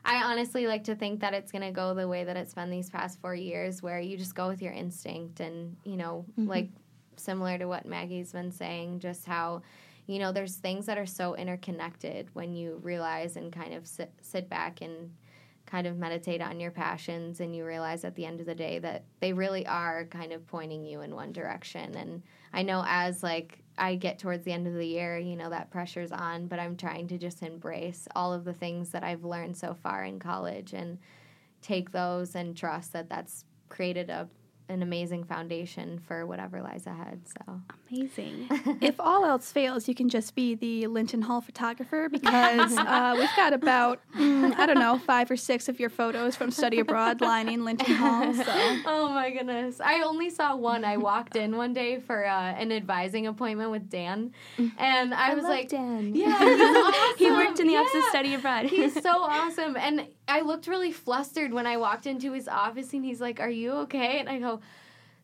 I 0.02 0.22
honestly 0.22 0.66
like 0.66 0.84
to 0.84 0.94
think 0.94 1.20
that 1.20 1.34
it's 1.34 1.52
gonna 1.52 1.72
go 1.72 1.92
the 1.92 2.08
way 2.08 2.24
that 2.24 2.36
it's 2.38 2.54
been 2.54 2.70
these 2.70 2.88
past 2.88 3.20
four 3.20 3.34
years, 3.34 3.82
where 3.82 4.00
you 4.00 4.16
just 4.16 4.34
go 4.34 4.48
with 4.48 4.62
your 4.62 4.72
instinct, 4.72 5.40
and 5.40 5.76
you 5.84 5.96
know, 5.98 6.24
like 6.38 6.70
similar 7.16 7.58
to 7.58 7.66
what 7.66 7.84
Maggie's 7.84 8.32
been 8.32 8.50
saying, 8.52 9.00
just 9.00 9.26
how 9.26 9.60
you 10.06 10.18
know 10.18 10.32
there's 10.32 10.56
things 10.56 10.86
that 10.86 10.98
are 10.98 11.06
so 11.06 11.34
interconnected 11.34 12.28
when 12.32 12.54
you 12.54 12.80
realize 12.82 13.36
and 13.36 13.52
kind 13.52 13.74
of 13.74 13.86
sit, 13.86 14.12
sit 14.20 14.48
back 14.48 14.80
and 14.80 15.10
kind 15.66 15.86
of 15.86 15.96
meditate 15.96 16.40
on 16.40 16.60
your 16.60 16.70
passions 16.70 17.40
and 17.40 17.54
you 17.54 17.64
realize 17.64 18.04
at 18.04 18.14
the 18.14 18.24
end 18.24 18.38
of 18.38 18.46
the 18.46 18.54
day 18.54 18.78
that 18.78 19.04
they 19.18 19.32
really 19.32 19.66
are 19.66 20.04
kind 20.04 20.32
of 20.32 20.46
pointing 20.46 20.84
you 20.84 21.00
in 21.00 21.14
one 21.14 21.32
direction. 21.32 21.96
And 21.96 22.22
i 22.56 22.62
know 22.62 22.82
as 22.86 23.22
like 23.22 23.62
i 23.78 23.94
get 23.94 24.18
towards 24.18 24.44
the 24.44 24.52
end 24.52 24.66
of 24.66 24.74
the 24.74 24.86
year 24.86 25.18
you 25.18 25.36
know 25.36 25.50
that 25.50 25.70
pressure's 25.70 26.10
on 26.10 26.46
but 26.46 26.58
i'm 26.58 26.76
trying 26.76 27.06
to 27.06 27.18
just 27.18 27.42
embrace 27.42 28.08
all 28.16 28.32
of 28.32 28.44
the 28.44 28.52
things 28.52 28.90
that 28.90 29.04
i've 29.04 29.24
learned 29.24 29.56
so 29.56 29.74
far 29.74 30.04
in 30.04 30.18
college 30.18 30.72
and 30.72 30.98
take 31.60 31.92
those 31.92 32.34
and 32.34 32.56
trust 32.56 32.92
that 32.92 33.08
that's 33.08 33.44
created 33.68 34.08
a 34.10 34.28
an 34.68 34.82
amazing 34.82 35.24
foundation 35.24 36.00
for 36.06 36.26
whatever 36.26 36.60
lies 36.60 36.86
ahead 36.86 37.20
so 37.26 37.60
Amazing. 37.90 38.48
if 38.80 38.98
all 38.98 39.24
else 39.24 39.52
fails, 39.52 39.86
you 39.86 39.94
can 39.94 40.08
just 40.08 40.34
be 40.34 40.54
the 40.54 40.88
Linton 40.88 41.22
Hall 41.22 41.40
photographer 41.40 42.08
because 42.08 42.72
uh, 42.76 43.14
we've 43.16 43.30
got 43.36 43.52
about, 43.52 44.00
mm, 44.16 44.56
I 44.56 44.66
don't 44.66 44.78
know, 44.78 44.98
five 44.98 45.30
or 45.30 45.36
six 45.36 45.68
of 45.68 45.78
your 45.78 45.90
photos 45.90 46.34
from 46.34 46.50
study 46.50 46.80
abroad 46.80 47.20
lining 47.20 47.64
Linton 47.64 47.94
Hall. 47.94 48.16
So 48.36 48.42
Oh 48.86 49.08
my 49.08 49.30
goodness. 49.30 49.80
I 49.80 50.02
only 50.02 50.30
saw 50.30 50.56
one. 50.56 50.84
I 50.84 50.96
walked 50.96 51.36
in 51.36 51.56
one 51.56 51.72
day 51.72 52.00
for 52.00 52.26
uh, 52.26 52.52
an 52.52 52.70
advising 52.72 53.26
appointment 53.26 53.70
with 53.70 53.88
Dan, 53.88 54.32
and 54.78 55.14
I, 55.14 55.34
was 55.34 55.44
love 55.44 55.52
like, 55.52 55.68
Dan. 55.68 56.14
Yeah, 56.14 56.38
he's 56.38 56.60
awesome. 56.60 57.18
he 57.18 57.30
worked 57.30 57.60
in 57.60 57.66
the 57.66 57.76
Office 57.76 57.94
of 57.94 58.04
Study 58.04 58.34
Abroad. 58.34 58.66
He's 58.66 59.00
so 59.00 59.22
awesome. 59.22 59.76
And 59.76 60.06
I 60.28 60.40
looked 60.42 60.66
really 60.66 60.92
flustered 60.92 61.52
when 61.52 61.66
I 61.66 61.76
walked 61.76 62.06
into 62.06 62.32
his 62.32 62.48
office, 62.48 62.92
and 62.92 63.04
he's 63.04 63.20
like, 63.20 63.40
Are 63.40 63.50
you 63.50 63.72
okay? 63.84 64.18
And 64.18 64.28
I 64.28 64.38
go, 64.38 64.60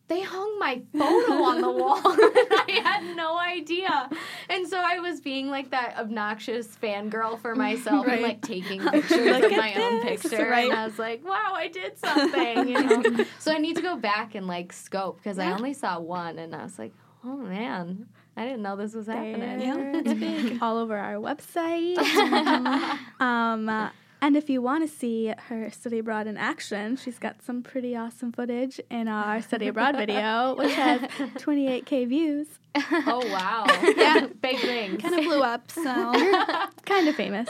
they 0.09 0.19
hung 0.21 0.59
my 0.59 0.81
photo 0.93 1.31
on 1.43 1.61
the 1.61 1.71
wall. 1.71 2.01
I 2.03 2.81
had 2.83 3.15
no 3.15 3.37
idea. 3.39 4.09
And 4.49 4.67
so 4.67 4.77
I 4.77 4.99
was 4.99 5.21
being 5.21 5.49
like 5.49 5.71
that 5.71 5.95
obnoxious 5.97 6.67
fangirl 6.67 7.39
for 7.39 7.55
myself 7.55 8.05
Right. 8.05 8.15
and 8.15 8.21
like 8.21 8.41
taking 8.41 8.81
pictures 8.91 9.43
of 9.45 9.51
my 9.51 9.73
own 9.75 10.01
picture. 10.01 10.49
right. 10.49 10.69
And 10.69 10.73
I 10.77 10.85
was 10.85 10.99
like, 10.99 11.25
wow, 11.25 11.53
I 11.55 11.69
did 11.69 11.97
something, 11.97 12.67
you 12.67 12.83
know. 12.83 13.25
so 13.39 13.53
I 13.53 13.59
need 13.59 13.77
to 13.77 13.81
go 13.81 13.95
back 13.95 14.35
and 14.35 14.45
like 14.45 14.73
scope 14.73 15.17
because 15.23 15.39
I 15.39 15.53
only 15.53 15.73
saw 15.73 15.99
one 15.99 16.37
and 16.37 16.53
I 16.53 16.63
was 16.63 16.77
like, 16.77 16.93
oh 17.23 17.37
man, 17.37 18.07
I 18.35 18.43
didn't 18.43 18.61
know 18.61 18.75
this 18.75 18.93
was 18.93 19.07
happening. 19.07 19.61
Yeah, 19.61 20.01
it's 20.03 20.13
big. 20.19 20.61
all 20.61 20.77
over 20.79 20.97
our 20.97 21.15
website. 21.15 21.97
um, 23.21 23.69
uh, 23.69 23.89
and 24.23 24.37
if 24.37 24.49
you 24.49 24.61
want 24.61 24.89
to 24.89 24.95
see 24.97 25.33
her 25.49 25.69
study 25.69 25.99
abroad 25.99 26.27
in 26.27 26.37
action, 26.37 26.95
she's 26.95 27.19
got 27.19 27.43
some 27.43 27.61
pretty 27.61 27.93
awesome 27.93 28.31
footage 28.31 28.79
in 28.89 29.09
our 29.09 29.41
study 29.41 29.67
abroad 29.67 29.97
video, 29.97 30.55
which 30.55 30.73
has 30.75 31.01
28k 31.35 32.07
views. 32.07 32.47
Oh 32.73 33.21
wow. 33.29 33.65
Yeah. 33.97 34.27
Big 34.41 34.59
things. 34.59 35.01
kind 35.01 35.15
of 35.15 35.25
blew 35.25 35.41
up. 35.43 35.69
So, 35.69 35.83
Kind 36.85 37.09
of 37.09 37.15
famous. 37.15 37.49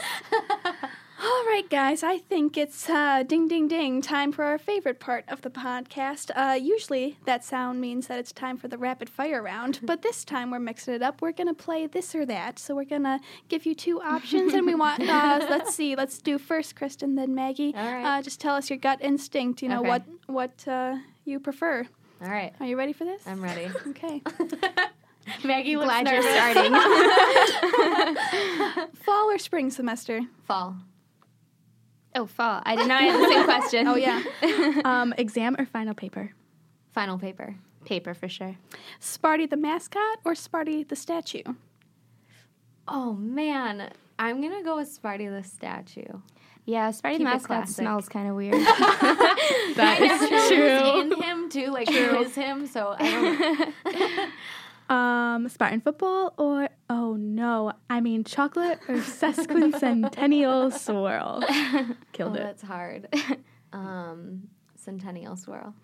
All 1.22 1.44
right, 1.46 1.64
guys, 1.70 2.02
I 2.02 2.18
think 2.18 2.56
it's 2.56 2.90
uh, 2.90 3.22
ding, 3.22 3.46
ding, 3.48 3.68
ding, 3.68 4.02
time 4.02 4.32
for 4.32 4.44
our 4.44 4.58
favorite 4.58 4.98
part 5.00 5.24
of 5.28 5.42
the 5.42 5.50
podcast. 5.50 6.30
Uh, 6.34 6.54
usually, 6.54 7.18
that 7.24 7.44
sound 7.44 7.80
means 7.80 8.08
that 8.08 8.18
it's 8.18 8.32
time 8.32 8.56
for 8.58 8.66
the 8.68 8.76
rapid 8.76 9.08
fire 9.08 9.40
round, 9.42 9.78
but 9.82 10.02
this 10.02 10.24
time 10.24 10.50
we're 10.50 10.58
mixing 10.58 10.92
it 10.94 11.02
up. 11.02 11.22
We're 11.22 11.32
gonna 11.32 11.54
play 11.54 11.86
this 11.86 12.14
or 12.14 12.26
that. 12.26 12.58
So 12.58 12.74
we're 12.74 12.84
gonna 12.84 13.20
give 13.48 13.64
you 13.64 13.74
two 13.74 14.00
options, 14.02 14.52
and 14.54 14.66
we 14.66 14.74
want. 14.84 15.02
Uh, 15.08 15.46
let's 15.48 15.74
see. 15.74 15.94
Let's 15.96 16.18
do 16.18 16.36
first, 16.38 16.74
Kristen, 16.76 17.14
then 17.14 17.34
Maggie. 17.34 17.74
All 17.76 17.92
right. 17.92 18.18
Uh, 18.18 18.22
just 18.22 18.40
tell 18.40 18.56
us 18.56 18.68
your 18.68 18.78
gut 18.78 18.98
instinct. 19.00 19.62
You 19.62 19.68
know 19.68 19.80
Okay. 19.80 19.88
what 19.88 20.02
what 20.26 20.68
uh, 20.68 20.96
you 21.24 21.38
prefer. 21.40 21.86
All 22.22 22.28
right. 22.30 22.52
Are 22.60 22.66
you 22.66 22.76
ready 22.76 22.92
for 22.92 23.04
this? 23.04 23.22
I'm 23.26 23.42
ready. 23.42 23.68
Okay. 23.88 24.20
Maggie 25.44 25.76
looks 25.76 25.86
Glad 25.88 26.06
you're 26.06 26.22
starting. 26.22 26.74
Fall 29.04 29.30
or 29.30 29.38
spring 29.38 29.70
semester? 29.70 30.20
Fall. 30.46 30.76
Oh, 32.14 32.26
fall. 32.26 32.62
I 32.64 32.76
did 32.76 32.86
not 32.88 33.00
have 33.02 33.20
the 33.20 33.28
same 33.28 33.44
question. 33.52 33.88
Oh 33.88 33.96
yeah. 33.96 34.22
Um, 34.84 35.14
exam 35.18 35.56
or 35.58 35.66
final 35.66 35.94
paper? 35.94 36.32
Final 36.92 37.18
paper. 37.18 37.56
Paper 37.84 38.14
for 38.14 38.28
sure. 38.28 38.56
Sparty 39.00 39.48
the 39.48 39.56
mascot 39.56 40.18
or 40.24 40.32
Sparty 40.34 40.86
the 40.88 40.96
statue? 40.96 41.42
Oh 42.88 43.14
man, 43.14 43.90
I'm 44.18 44.40
gonna 44.42 44.62
go 44.62 44.76
with 44.76 44.88
Sparty 45.00 45.28
the 45.30 45.42
statue. 45.46 46.02
Yeah, 46.66 46.90
Sparty 46.90 47.18
the 47.18 47.24
mascot 47.24 47.46
classic. 47.46 47.76
smells 47.76 48.08
kind 48.08 48.28
of 48.28 48.36
weird. 48.40 48.54
I 48.56 49.98
never 50.00 50.30
know 50.30 50.98
who's 51.02 51.12
in 51.16 51.22
him 51.22 51.48
too, 51.50 51.66
like 51.70 51.88
who 51.88 52.20
is 52.22 52.34
him. 52.34 52.66
So 52.66 52.94
I 52.98 53.74
don't. 53.84 54.30
Um, 54.88 55.48
Spartan 55.48 55.80
football 55.80 56.34
or 56.36 56.68
oh 56.90 57.16
no, 57.16 57.72
I 57.88 58.00
mean 58.00 58.22
chocolate 58.24 58.78
or 58.88 58.96
sesquicentennial 58.98 60.72
swirl. 60.72 61.42
Oh, 61.48 61.96
Killed 62.12 62.36
it. 62.36 62.40
that's 62.42 62.62
hard. 62.62 63.08
Um, 63.72 64.48
Centennial 64.76 65.36
swirl. 65.36 65.74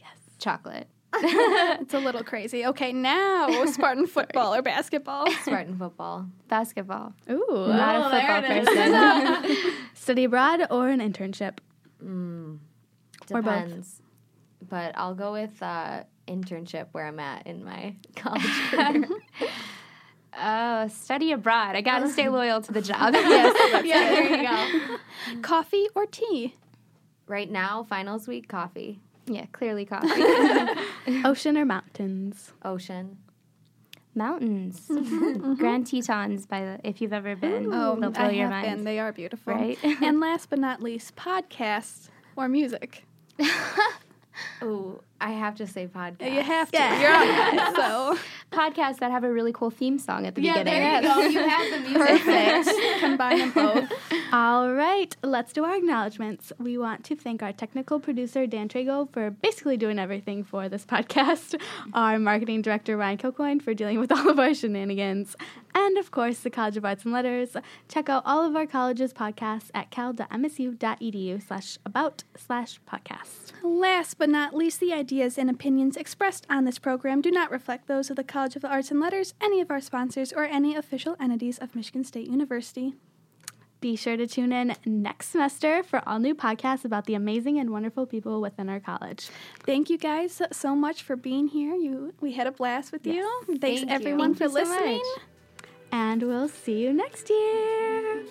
Yes. 0.00 0.16
Chocolate. 0.38 0.88
It's 1.16 1.92
a 1.92 1.98
little 1.98 2.24
crazy. 2.24 2.64
Okay, 2.64 2.90
now 2.94 3.66
Spartan 3.66 4.06
football 4.06 4.54
or 4.54 4.62
basketball? 4.62 5.30
Spartan 5.42 5.76
football. 5.76 6.26
Basketball. 6.48 7.12
Ooh. 7.30 7.46
Not 7.68 7.96
Oh, 7.96 8.08
a 8.08 8.10
there 8.12 8.42
football 8.42 8.56
it 8.56 8.62
is. 8.62 9.62
person. 9.66 9.74
Study 9.92 10.24
abroad 10.24 10.66
or 10.70 10.88
an 10.88 11.00
internship? 11.00 11.58
Mm, 12.02 12.60
Or 13.30 13.42
both. 13.42 13.52
depends. 13.64 14.00
But 14.66 14.96
I'll 14.96 15.14
go 15.14 15.32
with 15.32 15.62
uh, 15.62 16.04
internship 16.26 16.86
where 16.92 17.06
I'm 17.06 17.20
at 17.20 17.46
in 17.46 17.64
my 17.64 17.94
college 18.16 18.42
career. 18.70 19.04
Oh, 20.36 20.88
study 20.88 21.30
abroad. 21.32 21.76
I 21.76 21.80
gotta 21.80 22.08
stay 22.08 22.28
loyal 22.40 22.60
to 22.62 22.72
the 22.72 22.82
job. 22.82 23.14
yeah, 23.14 23.52
there 23.82 24.36
you 24.36 24.48
go. 24.48 25.40
Coffee 25.42 25.88
or 25.94 26.06
tea? 26.06 26.56
Right 27.26 27.50
now, 27.50 27.84
finals 27.84 28.26
week, 28.28 28.48
coffee, 28.48 29.00
yeah, 29.26 29.46
clearly 29.52 29.86
coffee. 29.86 30.10
Ocean 31.24 31.56
or 31.56 31.64
mountains? 31.64 32.52
ocean. 32.64 33.18
Mountains. 34.16 34.86
Mm-hmm, 34.88 35.24
mm-hmm. 35.24 35.54
Grand 35.54 35.86
Tetons, 35.88 36.46
by 36.46 36.60
the 36.60 36.80
if 36.84 37.00
you've 37.00 37.12
ever 37.12 37.34
been. 37.34 37.72
Oh, 37.72 37.96
they'll 37.98 38.10
blow 38.10 38.24
I 38.26 38.30
your 38.30 38.48
have 38.48 38.62
mind. 38.62 38.76
been. 38.76 38.84
They 38.84 38.98
are 38.98 39.10
beautiful. 39.12 39.54
Right? 39.54 39.78
and 39.82 40.20
last 40.20 40.50
but 40.50 40.58
not 40.58 40.82
least, 40.82 41.16
podcasts 41.16 42.08
or 42.36 42.46
music. 42.48 43.04
Ooh, 44.62 45.00
I 45.24 45.30
have 45.30 45.54
to 45.56 45.66
say 45.66 45.86
podcast. 45.86 46.30
You 46.32 46.42
have 46.42 46.70
to. 46.70 46.76
Yeah. 46.78 47.00
You're 47.00 47.14
on. 47.14 47.74
So 47.84 48.18
Podcasts 48.52 48.98
that 48.98 49.10
have 49.10 49.24
a 49.24 49.32
really 49.32 49.52
cool 49.52 49.70
theme 49.70 49.98
song 49.98 50.26
at 50.26 50.34
the 50.34 50.42
Yeah, 50.42 50.62
beginning. 50.62 50.82
there 50.82 51.02
you 51.02 51.08
go. 51.08 51.20
You 51.40 51.48
have 51.48 51.70
the 51.72 51.80
music. 51.88 52.22
perfect. 52.22 53.00
Combine 53.00 53.38
them 53.38 53.50
both. 53.52 53.92
All 54.32 54.72
right, 54.72 55.16
let's 55.22 55.52
do 55.52 55.64
our 55.64 55.74
acknowledgments. 55.76 56.52
We 56.58 56.76
want 56.78 57.04
to 57.04 57.16
thank 57.16 57.42
our 57.42 57.52
technical 57.52 57.98
producer, 58.00 58.46
Dan 58.46 58.68
Trago, 58.68 59.10
for 59.12 59.30
basically 59.30 59.76
doing 59.76 59.98
everything 59.98 60.44
for 60.44 60.68
this 60.68 60.84
podcast, 60.84 61.60
our 61.94 62.18
marketing 62.18 62.62
director, 62.62 62.96
Ryan 62.96 63.18
Kilcoyne, 63.18 63.62
for 63.62 63.74
dealing 63.74 63.98
with 64.00 64.12
all 64.12 64.28
of 64.28 64.38
our 64.38 64.52
shenanigans, 64.54 65.36
and 65.74 65.98
of 65.98 66.10
course, 66.10 66.40
the 66.40 66.50
College 66.50 66.76
of 66.76 66.84
Arts 66.84 67.04
and 67.04 67.12
Letters. 67.12 67.56
Check 67.88 68.08
out 68.08 68.22
all 68.26 68.44
of 68.44 68.54
our 68.56 68.66
college's 68.66 69.12
podcasts 69.12 69.70
at 69.74 69.90
cal.msu.edu 69.90 71.42
slash 71.46 71.78
about 71.86 72.22
slash 72.36 72.80
podcast. 72.90 73.52
Last 73.62 74.14
but 74.18 74.28
not 74.28 74.54
least, 74.54 74.80
the 74.80 74.92
ideas 75.14 75.38
and 75.38 75.48
opinions 75.48 75.96
expressed 75.96 76.44
on 76.50 76.64
this 76.64 76.80
program 76.80 77.20
do 77.20 77.30
not 77.30 77.48
reflect 77.48 77.86
those 77.86 78.10
of 78.10 78.16
the 78.16 78.24
College 78.24 78.56
of 78.56 78.62
the 78.62 78.68
Arts 78.68 78.90
and 78.90 78.98
Letters, 78.98 79.32
any 79.40 79.60
of 79.60 79.70
our 79.70 79.80
sponsors, 79.80 80.32
or 80.32 80.42
any 80.42 80.74
official 80.74 81.14
entities 81.20 81.56
of 81.58 81.76
Michigan 81.76 82.02
State 82.02 82.26
University. 82.26 82.94
Be 83.80 83.94
sure 83.94 84.16
to 84.16 84.26
tune 84.26 84.52
in 84.52 84.74
next 84.84 85.28
semester 85.28 85.84
for 85.84 86.02
all 86.04 86.18
new 86.18 86.34
podcasts 86.34 86.84
about 86.84 87.06
the 87.06 87.14
amazing 87.14 87.60
and 87.60 87.70
wonderful 87.70 88.06
people 88.06 88.40
within 88.40 88.68
our 88.68 88.80
college. 88.80 89.28
Thank 89.60 89.88
you 89.88 89.98
guys 89.98 90.42
so 90.50 90.74
much 90.74 91.04
for 91.04 91.14
being 91.14 91.46
here. 91.46 91.76
You, 91.76 92.12
we 92.20 92.32
had 92.32 92.48
a 92.48 92.52
blast 92.52 92.90
with 92.90 93.06
you. 93.06 93.22
Thanks 93.46 93.60
Thank 93.60 93.80
you. 93.82 93.86
everyone 93.90 94.34
Thank 94.34 94.38
for 94.38 94.58
you 94.58 94.64
listening. 94.64 94.96
much. 94.96 95.70
And 95.92 96.22
we'll 96.24 96.48
see 96.48 96.82
you 96.82 96.92
next 96.92 97.30
year. 97.30 98.24